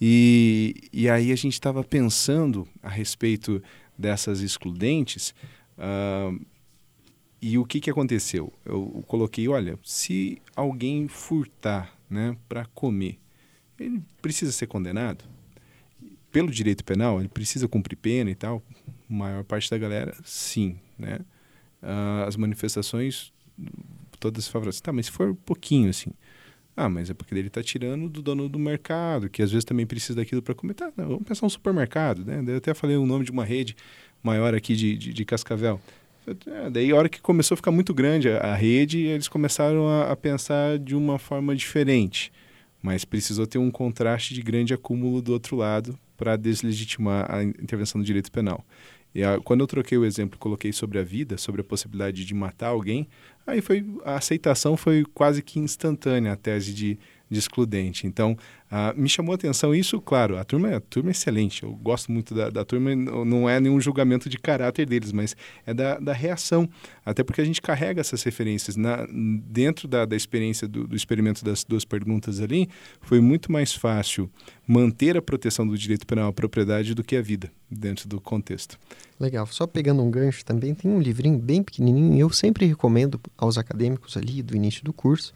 E, 0.07 0.91
e 0.93 1.09
aí 1.09 1.33
a 1.33 1.35
gente 1.35 1.55
estava 1.55 1.83
pensando 1.83 2.69
a 2.83 2.91
respeito 2.91 3.63
dessas 3.97 4.43
excludentes. 4.43 5.35
Uh, 5.79 6.45
e 7.41 7.57
o 7.57 7.65
que, 7.65 7.81
que 7.81 7.89
aconteceu? 7.89 8.53
Eu 8.67 9.03
coloquei, 9.07 9.49
olha, 9.49 9.79
se 9.83 10.43
alguém 10.55 11.09
furtar 11.09 11.99
né, 12.11 12.37
para 12.47 12.67
comer, 12.67 13.19
ele 13.81 14.03
precisa 14.21 14.53
ser 14.53 14.67
condenado? 14.67 15.25
Pelo 16.31 16.51
direito 16.51 16.85
penal, 16.85 17.19
ele 17.19 17.29
precisa 17.31 17.67
cumprir 17.67 17.97
pena 17.97 18.31
e 18.31 18.35
tal? 18.35 18.63
A 19.09 19.15
maior 19.15 19.43
parte 19.43 19.71
da 19.71 19.79
galera, 19.79 20.15
sim. 20.23 20.79
Né? 20.99 21.19
Uh, 21.83 22.29
as 22.29 22.37
manifestações 22.37 23.33
todas 24.21 24.49
favoráveis. 24.49 24.83
Tá, 24.83 24.93
mas 24.93 25.07
se 25.07 25.13
for 25.13 25.31
um 25.31 25.35
pouquinho 25.35 25.89
assim. 25.89 26.11
Ah, 26.77 26.89
mas 26.89 27.09
é 27.09 27.15
porque 27.15 27.35
ele 27.35 27.47
está 27.47 27.63
tirando 27.63 28.09
do 28.09 28.21
dono 28.21 28.49
do 28.49 28.59
mercado, 28.59 29.29
que 29.29 29.43
às 29.43 29.51
vezes 29.51 29.65
também 29.65 29.87
precisa 29.87 30.17
daquilo 30.17 30.43
para 30.43 30.55
comer. 30.55 30.75
Tá, 30.75 30.93
vamos 30.97 31.23
pensar 31.23 31.47
um 31.47 31.51
supermercado, 31.51 32.25
né? 32.25 32.43
Eu 32.47 32.57
até 32.57 32.75
falei 32.75 32.97
o 32.97 33.07
nome 33.07 33.25
de 33.25 33.31
uma 33.31 33.45
rede 33.45 33.77
maior 34.23 34.55
aqui 34.55 34.75
de, 34.75 34.97
de, 34.97 35.13
de 35.13 35.25
Cascavel. 35.25 35.81
É, 36.47 36.71
daí, 36.71 36.91
a 36.91 36.97
hora 36.97 37.09
que 37.09 37.21
começou 37.21 37.55
a 37.55 37.57
ficar 37.57 37.71
muito 37.71 37.93
grande 37.93 38.29
a, 38.31 38.39
a 38.39 38.55
rede, 38.55 39.01
eles 39.01 39.29
começaram 39.29 39.89
a, 39.89 40.11
a, 40.11 40.17
pensar 40.17 40.79
de 40.79 40.97
uma 40.97 41.19
forma 41.19 41.55
diferente. 41.55 42.33
Mas 42.83 43.05
precisou 43.05 43.47
ter 43.47 43.59
um 43.59 43.71
contraste 43.71 44.35
de 44.35 44.43
grande 44.43 44.75
acúmulo 44.75 45.23
do 45.23 45.33
outro 45.33 45.57
lado 45.57 45.99
para 46.17 46.37
deslegitimar 46.37 47.31
a 47.31 47.43
intervenção 47.43 48.01
do 48.01 48.05
direito 48.05 48.33
penal. 48.33 48.65
E 49.15 49.23
a, 49.23 49.39
quando 49.41 49.61
eu 49.61 49.67
troquei 49.67 49.97
o 49.97 50.05
exemplo, 50.05 50.39
coloquei 50.39 50.73
sobre 50.73 50.99
a 50.99 51.03
vida, 51.05 51.39
sobre 51.39 51.61
a 51.61 51.65
possibilidade 51.65 52.25
de 52.25 52.35
matar 52.35 52.69
alguém, 52.69 53.09
aí 53.47 53.61
foi 53.61 53.85
a 54.05 54.17
aceitação 54.17 54.77
foi 54.77 55.05
quase 55.15 55.43
que 55.43 55.61
instantânea 55.61 56.33
a 56.33 56.37
tese 56.37 56.75
de 56.75 56.99
de 57.31 57.39
excludente. 57.39 58.07
Então, 58.07 58.37
uh, 58.71 59.01
me 59.01 59.09
chamou 59.09 59.33
a 59.33 59.35
atenção 59.37 59.75
isso, 59.75 60.01
claro, 60.01 60.37
a 60.39 60.45
turma, 60.45 60.77
a 60.77 60.81
turma 60.81 61.11
é 61.11 61.13
excelente, 61.13 61.63
eu 61.63 61.73
gosto 61.75 62.13
muito 62.13 62.35
da, 62.35 62.51
da 62.51 62.65
turma, 62.65 62.95
não 62.95 63.49
é 63.49 63.59
nenhum 63.59 63.81
julgamento 63.81 64.29
de 64.29 64.39
caráter 64.39 64.87
deles, 64.87 65.13
mas 65.13 65.37
é 65.67 65.73
da, 65.73 65.99
da 65.99 66.13
reação, 66.13 66.69
até 67.05 67.23
porque 67.23 67.41
a 67.41 67.45
gente 67.45 67.61
carrega 67.61 68.01
essas 68.01 68.23
referências. 68.23 68.77
Na, 68.77 69.07
dentro 69.11 69.89
da, 69.89 70.05
da 70.05 70.17
experiência 70.17 70.69
do, 70.69 70.87
do 70.87 70.97
experimento 70.97 71.45
das 71.45 71.65
duas 71.65 71.85
perguntas 71.85 72.41
ali, 72.41 72.69
foi 73.01 73.21
muito 73.21 73.51
mais 73.51 73.73
fácil 73.73 74.31
manter 74.67 75.17
a 75.17 75.23
proteção 75.23 75.67
do 75.67 75.77
direito 75.77 76.07
penal 76.07 76.29
à 76.29 76.33
propriedade 76.33 76.95
do 76.95 77.05
que 77.05 77.17
a 77.17 77.23
vida, 77.23 77.51
dentro 77.71 78.09
do 78.09 78.21
contexto. 78.21 78.79
Legal. 79.19 79.47
Só 79.47 79.67
pegando 79.67 80.03
um 80.03 80.11
gancho 80.11 80.45
também, 80.45 80.75
tem 80.75 80.91
um 80.91 81.01
livrinho 81.01 81.39
bem 81.39 81.63
pequenininho, 81.63 82.19
eu 82.19 82.31
sempre 82.31 82.67
recomendo 82.67 83.21
aos 83.37 83.57
acadêmicos 83.59 84.17
ali 84.17 84.43
do 84.43 84.57
início 84.57 84.85
do 84.85 84.93
curso, 84.93 85.33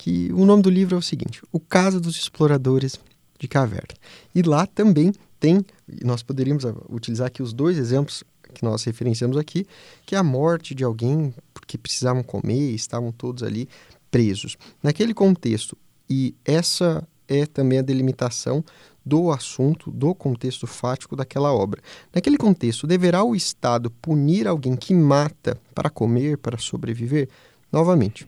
que 0.00 0.32
o 0.32 0.46
nome 0.46 0.62
do 0.62 0.70
livro 0.70 0.94
é 0.94 0.98
o 0.98 1.02
seguinte: 1.02 1.42
O 1.52 1.60
Caso 1.60 2.00
dos 2.00 2.16
Exploradores 2.16 2.98
de 3.38 3.46
Caverna. 3.46 3.94
E 4.34 4.40
lá 4.40 4.66
também 4.66 5.12
tem, 5.38 5.62
nós 6.02 6.22
poderíamos 6.22 6.64
utilizar 6.88 7.26
aqui 7.26 7.42
os 7.42 7.52
dois 7.52 7.76
exemplos 7.76 8.24
que 8.54 8.64
nós 8.64 8.82
referenciamos 8.82 9.36
aqui, 9.36 9.66
que 10.06 10.14
é 10.14 10.18
a 10.18 10.22
morte 10.22 10.74
de 10.74 10.84
alguém 10.84 11.34
porque 11.52 11.76
precisavam 11.76 12.22
comer, 12.22 12.74
estavam 12.74 13.12
todos 13.12 13.42
ali 13.42 13.68
presos. 14.10 14.56
Naquele 14.82 15.12
contexto, 15.12 15.76
e 16.08 16.34
essa 16.46 17.06
é 17.28 17.44
também 17.44 17.78
a 17.78 17.82
delimitação 17.82 18.64
do 19.04 19.30
assunto, 19.30 19.90
do 19.90 20.14
contexto 20.14 20.66
fático 20.66 21.14
daquela 21.14 21.52
obra. 21.52 21.82
Naquele 22.14 22.38
contexto, 22.38 22.86
deverá 22.86 23.22
o 23.22 23.36
Estado 23.36 23.90
punir 23.90 24.48
alguém 24.48 24.76
que 24.76 24.94
mata 24.94 25.58
para 25.74 25.90
comer, 25.90 26.38
para 26.38 26.56
sobreviver? 26.56 27.28
Novamente, 27.70 28.26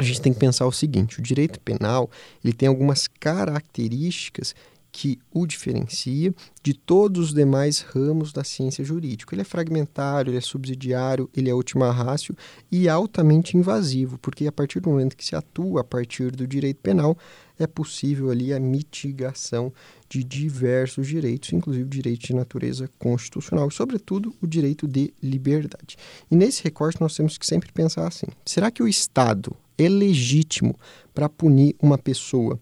a 0.00 0.02
gente 0.02 0.20
tem 0.20 0.32
que 0.32 0.38
pensar 0.38 0.66
o 0.66 0.72
seguinte: 0.72 1.20
o 1.20 1.22
direito 1.22 1.60
penal 1.60 2.10
ele 2.42 2.52
tem 2.52 2.68
algumas 2.68 3.06
características 3.06 4.54
que 4.92 5.18
o 5.32 5.46
diferencia 5.46 6.34
de 6.62 6.74
todos 6.74 7.26
os 7.26 7.34
demais 7.34 7.80
ramos 7.80 8.32
da 8.32 8.42
ciência 8.42 8.84
jurídica. 8.84 9.34
Ele 9.34 9.42
é 9.42 9.44
fragmentário, 9.44 10.30
ele 10.30 10.38
é 10.38 10.40
subsidiário, 10.40 11.30
ele 11.36 11.48
é 11.48 11.54
última 11.54 11.92
rácio 11.92 12.34
e 12.72 12.88
altamente 12.88 13.56
invasivo, 13.56 14.18
porque 14.18 14.46
a 14.46 14.52
partir 14.52 14.80
do 14.80 14.90
momento 14.90 15.16
que 15.16 15.24
se 15.24 15.36
atua 15.36 15.82
a 15.82 15.84
partir 15.84 16.32
do 16.32 16.46
direito 16.46 16.78
penal, 16.78 17.16
é 17.58 17.66
possível 17.66 18.30
ali 18.30 18.52
a 18.52 18.58
mitigação 18.58 19.72
de 20.08 20.24
diversos 20.24 21.06
direitos, 21.06 21.52
inclusive 21.52 21.88
direitos 21.88 22.26
de 22.26 22.34
natureza 22.34 22.90
constitucional 22.98 23.68
e, 23.68 23.72
sobretudo, 23.72 24.34
o 24.42 24.46
direito 24.46 24.88
de 24.88 25.12
liberdade. 25.22 25.96
E 26.30 26.34
nesse 26.34 26.64
recorte 26.64 27.00
nós 27.00 27.14
temos 27.14 27.38
que 27.38 27.46
sempre 27.46 27.70
pensar 27.70 28.08
assim: 28.08 28.26
será 28.44 28.70
que 28.70 28.82
o 28.82 28.88
Estado 28.88 29.54
é 29.84 29.88
legítimo 29.88 30.76
para 31.14 31.28
punir 31.28 31.74
uma 31.80 31.98
pessoa 31.98 32.58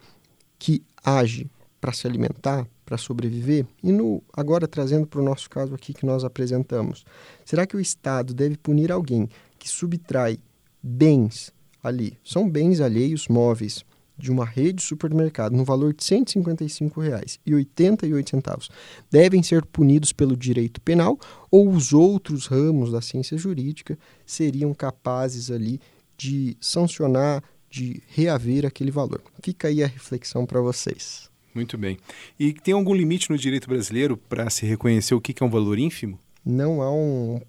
que 0.58 0.82
age 1.04 1.50
para 1.80 1.92
se 1.92 2.06
alimentar, 2.06 2.66
para 2.84 2.96
sobreviver? 2.96 3.66
E 3.82 3.92
no 3.92 4.22
agora 4.32 4.66
trazendo 4.66 5.06
para 5.06 5.20
o 5.20 5.24
nosso 5.24 5.48
caso 5.50 5.74
aqui 5.74 5.92
que 5.92 6.06
nós 6.06 6.24
apresentamos, 6.24 7.04
será 7.44 7.66
que 7.66 7.76
o 7.76 7.80
Estado 7.80 8.34
deve 8.34 8.56
punir 8.56 8.92
alguém 8.92 9.28
que 9.58 9.68
subtrai 9.68 10.38
bens 10.82 11.52
ali, 11.82 12.16
são 12.24 12.48
bens 12.48 12.80
alheios 12.80 13.28
móveis 13.28 13.84
de 14.18 14.30
uma 14.32 14.44
rede 14.44 14.74
de 14.74 14.82
supermercado 14.82 15.56
no 15.56 15.64
valor 15.64 15.94
de 15.94 16.04
R$ 16.04 16.24
155,88 16.24 18.68
devem 19.10 19.42
ser 19.42 19.64
punidos 19.64 20.12
pelo 20.12 20.36
direito 20.36 20.78
penal 20.80 21.16
ou 21.50 21.70
os 21.70 21.92
outros 21.92 22.46
ramos 22.46 22.90
da 22.90 23.00
ciência 23.00 23.38
jurídica 23.38 23.96
seriam 24.26 24.74
capazes 24.74 25.52
ali 25.52 25.80
de 26.18 26.56
sancionar, 26.60 27.42
de 27.70 28.02
reaver 28.08 28.66
aquele 28.66 28.90
valor. 28.90 29.22
Fica 29.42 29.68
aí 29.68 29.82
a 29.82 29.86
reflexão 29.86 30.44
para 30.44 30.60
vocês. 30.60 31.30
Muito 31.54 31.78
bem. 31.78 31.98
E 32.38 32.52
tem 32.52 32.74
algum 32.74 32.94
limite 32.94 33.30
no 33.30 33.38
direito 33.38 33.68
brasileiro 33.68 34.16
para 34.16 34.50
se 34.50 34.66
reconhecer 34.66 35.14
o 35.14 35.20
que 35.20 35.42
é 35.42 35.46
um 35.46 35.50
valor 35.50 35.78
ínfimo? 35.78 36.18
Não 36.44 36.82
há 36.82 36.92
um, 36.92 37.40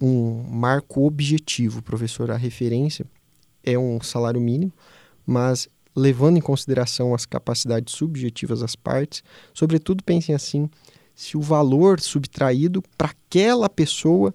um 0.00 0.42
marco 0.48 1.06
objetivo, 1.06 1.82
professor. 1.82 2.30
A 2.30 2.36
referência 2.36 3.06
é 3.62 3.78
um 3.78 4.00
salário 4.00 4.40
mínimo, 4.40 4.72
mas 5.26 5.68
levando 5.94 6.36
em 6.36 6.40
consideração 6.40 7.14
as 7.14 7.24
capacidades 7.24 7.94
subjetivas 7.94 8.60
das 8.60 8.74
partes, 8.74 9.22
sobretudo 9.52 10.02
pensem 10.02 10.34
assim, 10.34 10.68
se 11.14 11.36
o 11.36 11.40
valor 11.40 12.00
subtraído 12.00 12.82
para 12.98 13.10
aquela 13.10 13.68
pessoa 13.68 14.34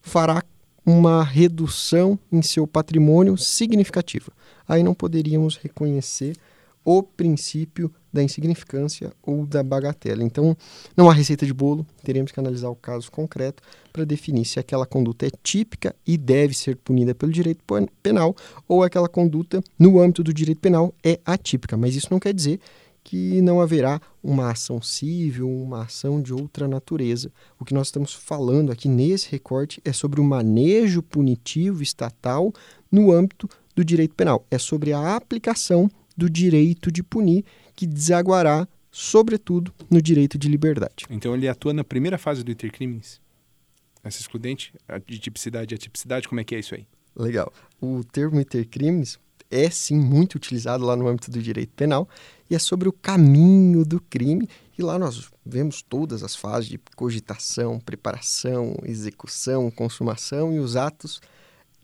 fará 0.00 0.42
uma 0.86 1.24
redução 1.24 2.16
em 2.30 2.40
seu 2.40 2.64
patrimônio 2.64 3.36
significativa. 3.36 4.30
Aí 4.68 4.84
não 4.84 4.94
poderíamos 4.94 5.56
reconhecer 5.56 6.36
o 6.84 7.02
princípio 7.02 7.92
da 8.12 8.22
insignificância 8.22 9.12
ou 9.20 9.44
da 9.44 9.60
bagatela. 9.60 10.22
Então, 10.22 10.56
não 10.96 11.10
há 11.10 11.12
receita 11.12 11.44
de 11.44 11.52
bolo, 11.52 11.84
teremos 12.04 12.30
que 12.30 12.38
analisar 12.38 12.68
o 12.68 12.76
caso 12.76 13.10
concreto 13.10 13.60
para 13.92 14.04
definir 14.04 14.44
se 14.44 14.60
aquela 14.60 14.86
conduta 14.86 15.26
é 15.26 15.30
típica 15.42 15.94
e 16.06 16.16
deve 16.16 16.54
ser 16.54 16.76
punida 16.76 17.12
pelo 17.12 17.32
direito 17.32 17.64
penal 18.00 18.36
ou 18.68 18.84
aquela 18.84 19.08
conduta, 19.08 19.60
no 19.76 20.00
âmbito 20.00 20.22
do 20.22 20.32
direito 20.32 20.60
penal, 20.60 20.94
é 21.02 21.18
atípica. 21.26 21.76
Mas 21.76 21.96
isso 21.96 22.08
não 22.08 22.20
quer 22.20 22.32
dizer 22.32 22.60
que 23.06 23.40
não 23.40 23.60
haverá 23.60 24.00
uma 24.20 24.50
ação 24.50 24.82
civil, 24.82 25.48
uma 25.48 25.84
ação 25.84 26.20
de 26.20 26.34
outra 26.34 26.66
natureza. 26.66 27.30
O 27.56 27.64
que 27.64 27.72
nós 27.72 27.86
estamos 27.86 28.12
falando 28.12 28.72
aqui 28.72 28.88
nesse 28.88 29.30
recorte 29.30 29.80
é 29.84 29.92
sobre 29.92 30.20
o 30.20 30.24
manejo 30.24 31.00
punitivo 31.04 31.84
estatal 31.84 32.52
no 32.90 33.12
âmbito 33.12 33.48
do 33.76 33.84
direito 33.84 34.12
penal. 34.16 34.44
É 34.50 34.58
sobre 34.58 34.92
a 34.92 35.14
aplicação 35.14 35.88
do 36.16 36.28
direito 36.28 36.90
de 36.90 37.00
punir, 37.00 37.44
que 37.76 37.86
desaguará, 37.86 38.66
sobretudo, 38.90 39.72
no 39.88 40.02
direito 40.02 40.36
de 40.36 40.48
liberdade. 40.48 41.06
Então 41.08 41.32
ele 41.32 41.46
atua 41.46 41.72
na 41.72 41.84
primeira 41.84 42.18
fase 42.18 42.42
do 42.42 42.50
intercrimes? 42.50 43.20
Essa 44.02 44.20
excludente, 44.20 44.74
de 45.06 45.20
tipicidade 45.20 45.72
e 45.72 45.76
atipicidade, 45.76 46.26
como 46.26 46.40
é 46.40 46.44
que 46.44 46.56
é 46.56 46.58
isso 46.58 46.74
aí? 46.74 46.84
Legal. 47.14 47.52
O 47.80 48.02
termo 48.02 48.40
intercrimes 48.40 49.16
é 49.50 49.70
sim 49.70 49.96
muito 49.96 50.34
utilizado 50.34 50.84
lá 50.84 50.96
no 50.96 51.08
âmbito 51.08 51.30
do 51.30 51.42
direito 51.42 51.72
penal 51.74 52.08
e 52.50 52.54
é 52.54 52.58
sobre 52.58 52.88
o 52.88 52.92
caminho 52.92 53.84
do 53.84 54.00
crime. 54.00 54.48
E 54.78 54.82
lá 54.82 54.98
nós 54.98 55.28
vemos 55.44 55.82
todas 55.82 56.22
as 56.22 56.36
fases 56.36 56.68
de 56.68 56.78
cogitação, 56.94 57.80
preparação, 57.80 58.76
execução, 58.84 59.70
consumação 59.70 60.52
e 60.52 60.58
os 60.58 60.76
atos 60.76 61.20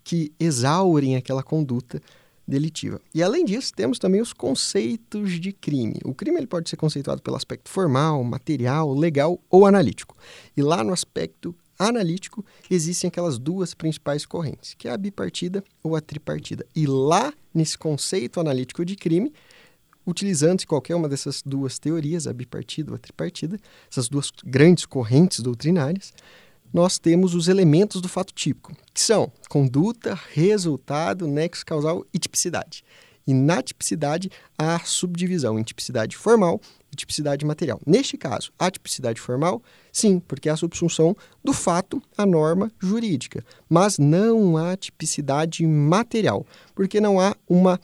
que 0.04 0.32
exaurem 0.38 1.16
aquela 1.16 1.42
conduta 1.42 2.02
delitiva. 2.46 3.00
E 3.14 3.22
além 3.22 3.44
disso, 3.44 3.72
temos 3.74 3.98
também 3.98 4.20
os 4.20 4.32
conceitos 4.32 5.40
de 5.40 5.52
crime. 5.52 5.98
O 6.04 6.14
crime 6.14 6.38
ele 6.38 6.46
pode 6.46 6.68
ser 6.68 6.76
conceituado 6.76 7.22
pelo 7.22 7.36
aspecto 7.36 7.70
formal, 7.70 8.22
material, 8.24 8.92
legal 8.92 9.40
ou 9.48 9.64
analítico. 9.64 10.16
E 10.56 10.62
lá 10.62 10.82
no 10.82 10.92
aspecto 10.92 11.54
analítico 11.88 12.44
existem 12.70 13.08
aquelas 13.08 13.38
duas 13.38 13.74
principais 13.74 14.26
correntes, 14.26 14.74
que 14.74 14.88
é 14.88 14.90
a 14.90 14.96
bipartida 14.96 15.62
ou 15.82 15.96
a 15.96 16.00
tripartida. 16.00 16.66
E 16.74 16.86
lá 16.86 17.32
nesse 17.54 17.76
conceito 17.76 18.40
analítico 18.40 18.84
de 18.84 18.96
crime, 18.96 19.32
utilizando-se 20.06 20.66
qualquer 20.66 20.94
uma 20.94 21.08
dessas 21.08 21.42
duas 21.44 21.78
teorias, 21.78 22.26
a 22.26 22.32
bipartida 22.32 22.90
ou 22.90 22.96
a 22.96 22.98
tripartida, 22.98 23.58
essas 23.90 24.08
duas 24.08 24.30
grandes 24.44 24.84
correntes 24.84 25.40
doutrinárias, 25.40 26.12
nós 26.72 26.98
temos 26.98 27.34
os 27.34 27.48
elementos 27.48 28.00
do 28.00 28.08
fato 28.08 28.32
típico, 28.32 28.72
que 28.94 29.00
são 29.00 29.30
conduta, 29.48 30.18
resultado, 30.32 31.26
nexo 31.26 31.66
causal 31.66 32.04
e 32.12 32.18
tipicidade. 32.18 32.82
E 33.26 33.32
na 33.34 33.62
tipicidade, 33.62 34.30
há 34.58 34.78
subdivisão 34.80 35.58
em 35.58 35.62
tipicidade 35.62 36.16
formal 36.16 36.60
e 36.92 36.96
tipicidade 36.96 37.44
material. 37.44 37.80
Neste 37.86 38.16
caso, 38.16 38.52
a 38.58 38.70
tipicidade 38.70 39.20
formal, 39.20 39.62
sim, 39.92 40.20
porque 40.20 40.48
é 40.48 40.52
a 40.52 40.56
subsunção 40.56 41.16
do 41.42 41.52
fato 41.52 42.02
à 42.16 42.26
norma 42.26 42.70
jurídica, 42.80 43.44
mas 43.68 43.98
não 43.98 44.56
há 44.56 44.76
tipicidade 44.76 45.66
material, 45.66 46.46
porque 46.74 47.00
não 47.00 47.20
há 47.20 47.36
uma 47.48 47.80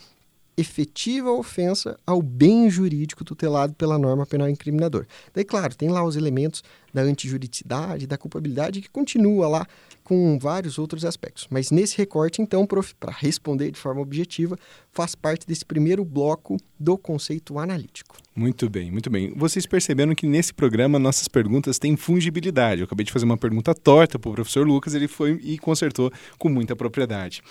efetiva 0.59 1.31
ofensa 1.31 1.97
ao 2.05 2.21
bem 2.21 2.69
jurídico 2.69 3.25
tutelado 3.25 3.75
pela 3.75 3.97
norma 3.97 4.27
penal 4.27 4.49
incriminador. 4.49 5.07
Daí, 5.33 5.45
claro, 5.45 5.75
tem 5.77 5.89
lá 5.89 6.03
os 6.03 6.17
elementos 6.17 6.65
da 6.93 7.03
antijuridicidade, 7.03 8.09
da 8.09 8.19
culpabilidade, 8.19 8.81
que 8.81 8.91
continua 8.91 9.47
lá 9.47 9.67
com 10.03 10.37
vários 10.39 10.79
outros 10.79 11.05
aspectos. 11.05 11.47
Mas 11.49 11.71
nesse 11.71 11.97
recorte, 11.97 12.43
então, 12.43 12.67
para 12.67 13.13
responder 13.13 13.71
de 13.71 13.79
forma 13.79 14.01
objetiva, 14.01 14.59
faz 14.91 15.15
parte 15.15 15.47
desse 15.47 15.65
primeiro 15.65 16.05
bloco 16.05 16.57
do 16.81 16.99
conceito 16.99 17.59
analítico. 17.59 18.17
Muito 18.35 18.69
bem, 18.69 18.91
muito 18.91 19.11
bem. 19.11 19.33
Vocês 19.37 19.65
perceberam 19.65 20.15
que 20.15 20.27
nesse 20.27 20.53
programa 20.53 20.99
nossas 20.99 21.29
perguntas 21.29 21.79
têm 21.79 21.97
fungibilidade. 21.97 22.81
Eu 22.81 22.87
acabei 22.87 23.05
de 23.05 23.13
fazer 23.13 23.27
uma 23.27 23.37
pergunta 23.37 23.75
torta 23.75 24.19
para 24.19 24.31
o 24.31 24.35
professor 24.35 24.67
Lucas, 24.67 24.95
ele 24.95 25.07
foi 25.07 25.39
e 25.43 25.57
consertou 25.59 26.11
com 26.37 26.49
muita 26.49 26.75
propriedade. 26.75 27.43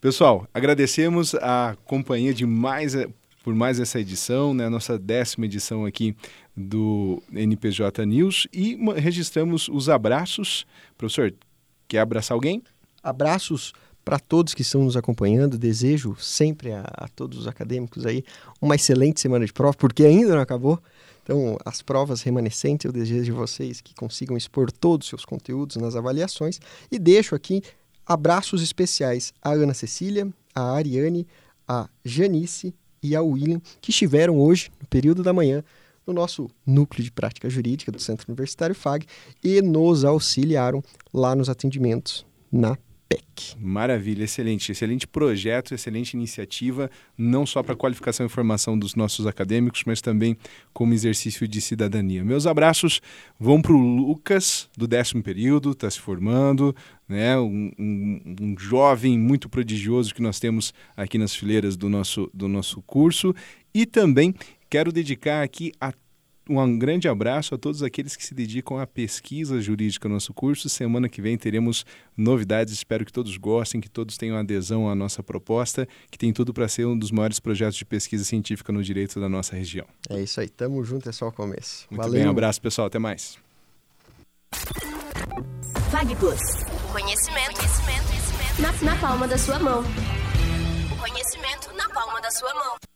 Pessoal, 0.00 0.48
agradecemos 0.54 1.34
a 1.34 1.76
companhia 1.84 2.32
de 2.32 2.46
mais 2.46 2.94
por 3.42 3.54
mais 3.54 3.78
essa 3.78 4.00
edição, 4.00 4.54
né, 4.54 4.66
nossa 4.68 4.98
décima 4.98 5.44
edição 5.44 5.84
aqui 5.84 6.16
do 6.56 7.22
NPJ 7.30 8.06
News 8.06 8.46
e 8.50 8.78
registramos 8.96 9.68
os 9.68 9.90
abraços. 9.90 10.66
Professor, 10.96 11.34
quer 11.86 11.98
abraçar 11.98 12.34
alguém? 12.34 12.62
Abraços 13.02 13.74
para 14.02 14.18
todos 14.18 14.54
que 14.54 14.62
estão 14.62 14.84
nos 14.84 14.96
acompanhando. 14.96 15.58
Desejo 15.58 16.16
sempre 16.18 16.72
a, 16.72 16.80
a, 16.94 17.06
todos 17.08 17.38
os 17.38 17.46
acadêmicos 17.46 18.06
aí 18.06 18.24
uma 18.60 18.76
excelente 18.76 19.20
semana 19.20 19.44
de 19.44 19.52
prova, 19.52 19.74
porque 19.76 20.04
ainda 20.04 20.34
não 20.34 20.40
acabou. 20.40 20.82
Então, 21.22 21.58
as 21.62 21.82
provas 21.82 22.22
remanescentes, 22.22 22.86
eu 22.86 22.92
desejo 22.92 23.24
de 23.24 23.32
vocês 23.32 23.82
que 23.82 23.94
consigam 23.94 24.34
expor 24.34 24.72
todos 24.72 25.06
os 25.06 25.10
seus 25.10 25.24
conteúdos 25.26 25.76
nas 25.76 25.94
avaliações 25.94 26.58
e 26.90 26.98
deixo 26.98 27.34
aqui 27.34 27.62
Abraços 28.10 28.60
especiais 28.60 29.32
à 29.40 29.52
Ana 29.52 29.72
Cecília, 29.72 30.28
à 30.52 30.72
Ariane, 30.72 31.28
à 31.68 31.88
Janice 32.04 32.74
e 33.00 33.14
ao 33.14 33.28
William, 33.28 33.62
que 33.80 33.92
estiveram 33.92 34.36
hoje, 34.36 34.68
no 34.80 34.86
período 34.88 35.22
da 35.22 35.32
manhã, 35.32 35.62
no 36.04 36.12
nosso 36.12 36.50
núcleo 36.66 37.04
de 37.04 37.12
prática 37.12 37.48
jurídica 37.48 37.92
do 37.92 38.00
Centro 38.00 38.24
Universitário 38.26 38.74
FAG 38.74 39.06
e 39.44 39.62
nos 39.62 40.04
auxiliaram 40.04 40.82
lá 41.14 41.36
nos 41.36 41.48
atendimentos 41.48 42.26
na 42.50 42.76
Maravilha, 43.58 44.24
excelente, 44.24 44.72
excelente 44.72 45.06
projeto, 45.06 45.74
excelente 45.74 46.14
iniciativa, 46.14 46.90
não 47.16 47.44
só 47.44 47.62
para 47.62 47.76
qualificação 47.76 48.26
e 48.26 48.28
formação 48.28 48.78
dos 48.78 48.94
nossos 48.94 49.26
acadêmicos, 49.26 49.82
mas 49.86 50.00
também 50.00 50.36
como 50.72 50.94
exercício 50.94 51.46
de 51.46 51.60
cidadania. 51.60 52.24
Meus 52.24 52.46
abraços 52.46 53.00
vão 53.38 53.60
para 53.60 53.72
o 53.72 53.78
Lucas, 53.78 54.68
do 54.76 54.86
décimo 54.86 55.22
período, 55.22 55.72
está 55.72 55.90
se 55.90 56.00
formando, 56.00 56.74
né? 57.08 57.38
Um, 57.38 57.72
um, 57.78 58.36
um, 58.40 58.58
jovem 58.58 59.18
muito 59.18 59.48
prodigioso 59.48 60.14
que 60.14 60.22
nós 60.22 60.38
temos 60.38 60.72
aqui 60.96 61.18
nas 61.18 61.34
fileiras 61.34 61.76
do 61.76 61.88
nosso, 61.88 62.30
do 62.32 62.48
nosso 62.48 62.80
curso, 62.82 63.34
e 63.74 63.84
também 63.86 64.34
quero 64.68 64.92
dedicar 64.92 65.42
aqui 65.42 65.72
a 65.80 65.92
um 66.58 66.78
grande 66.78 67.08
abraço 67.08 67.54
a 67.54 67.58
todos 67.58 67.82
aqueles 67.82 68.16
que 68.16 68.24
se 68.24 68.34
dedicam 68.34 68.78
à 68.78 68.86
pesquisa 68.86 69.60
jurídica 69.60 70.08
no 70.08 70.14
nosso 70.14 70.34
curso. 70.34 70.68
Semana 70.68 71.08
que 71.08 71.22
vem 71.22 71.38
teremos 71.38 71.86
novidades. 72.16 72.74
Espero 72.74 73.04
que 73.04 73.12
todos 73.12 73.36
gostem, 73.36 73.80
que 73.80 73.88
todos 73.88 74.16
tenham 74.16 74.36
adesão 74.36 74.88
à 74.88 74.94
nossa 74.94 75.22
proposta, 75.22 75.86
que 76.10 76.18
tem 76.18 76.32
tudo 76.32 76.52
para 76.52 76.66
ser 76.66 76.86
um 76.86 76.98
dos 76.98 77.10
maiores 77.10 77.38
projetos 77.38 77.76
de 77.76 77.84
pesquisa 77.84 78.24
científica 78.24 78.72
no 78.72 78.82
direito 78.82 79.20
da 79.20 79.28
nossa 79.28 79.54
região. 79.54 79.86
É 80.08 80.20
isso 80.20 80.40
aí. 80.40 80.48
Tamo 80.48 80.82
junto, 80.82 81.08
é 81.08 81.12
só 81.12 81.28
o 81.28 81.32
começo. 81.32 81.86
Muito 81.90 82.02
Valeu. 82.02 82.18
bem, 82.18 82.26
um 82.26 82.30
abraço, 82.30 82.60
pessoal. 82.60 82.88
Até 82.88 82.98
mais. 82.98 83.38
FagPlus. 85.90 86.40
Conhecimento, 86.92 87.56
conhecimento, 87.56 88.06
conhecimento. 88.08 88.62
Na, 88.62 88.92
na 88.92 89.00
palma 89.00 89.28
da 89.28 89.38
sua 89.38 89.58
mão. 89.58 89.80
O 89.80 90.96
conhecimento 90.98 91.72
na 91.76 91.88
palma 91.88 92.20
da 92.20 92.30
sua 92.30 92.52
mão. 92.54 92.89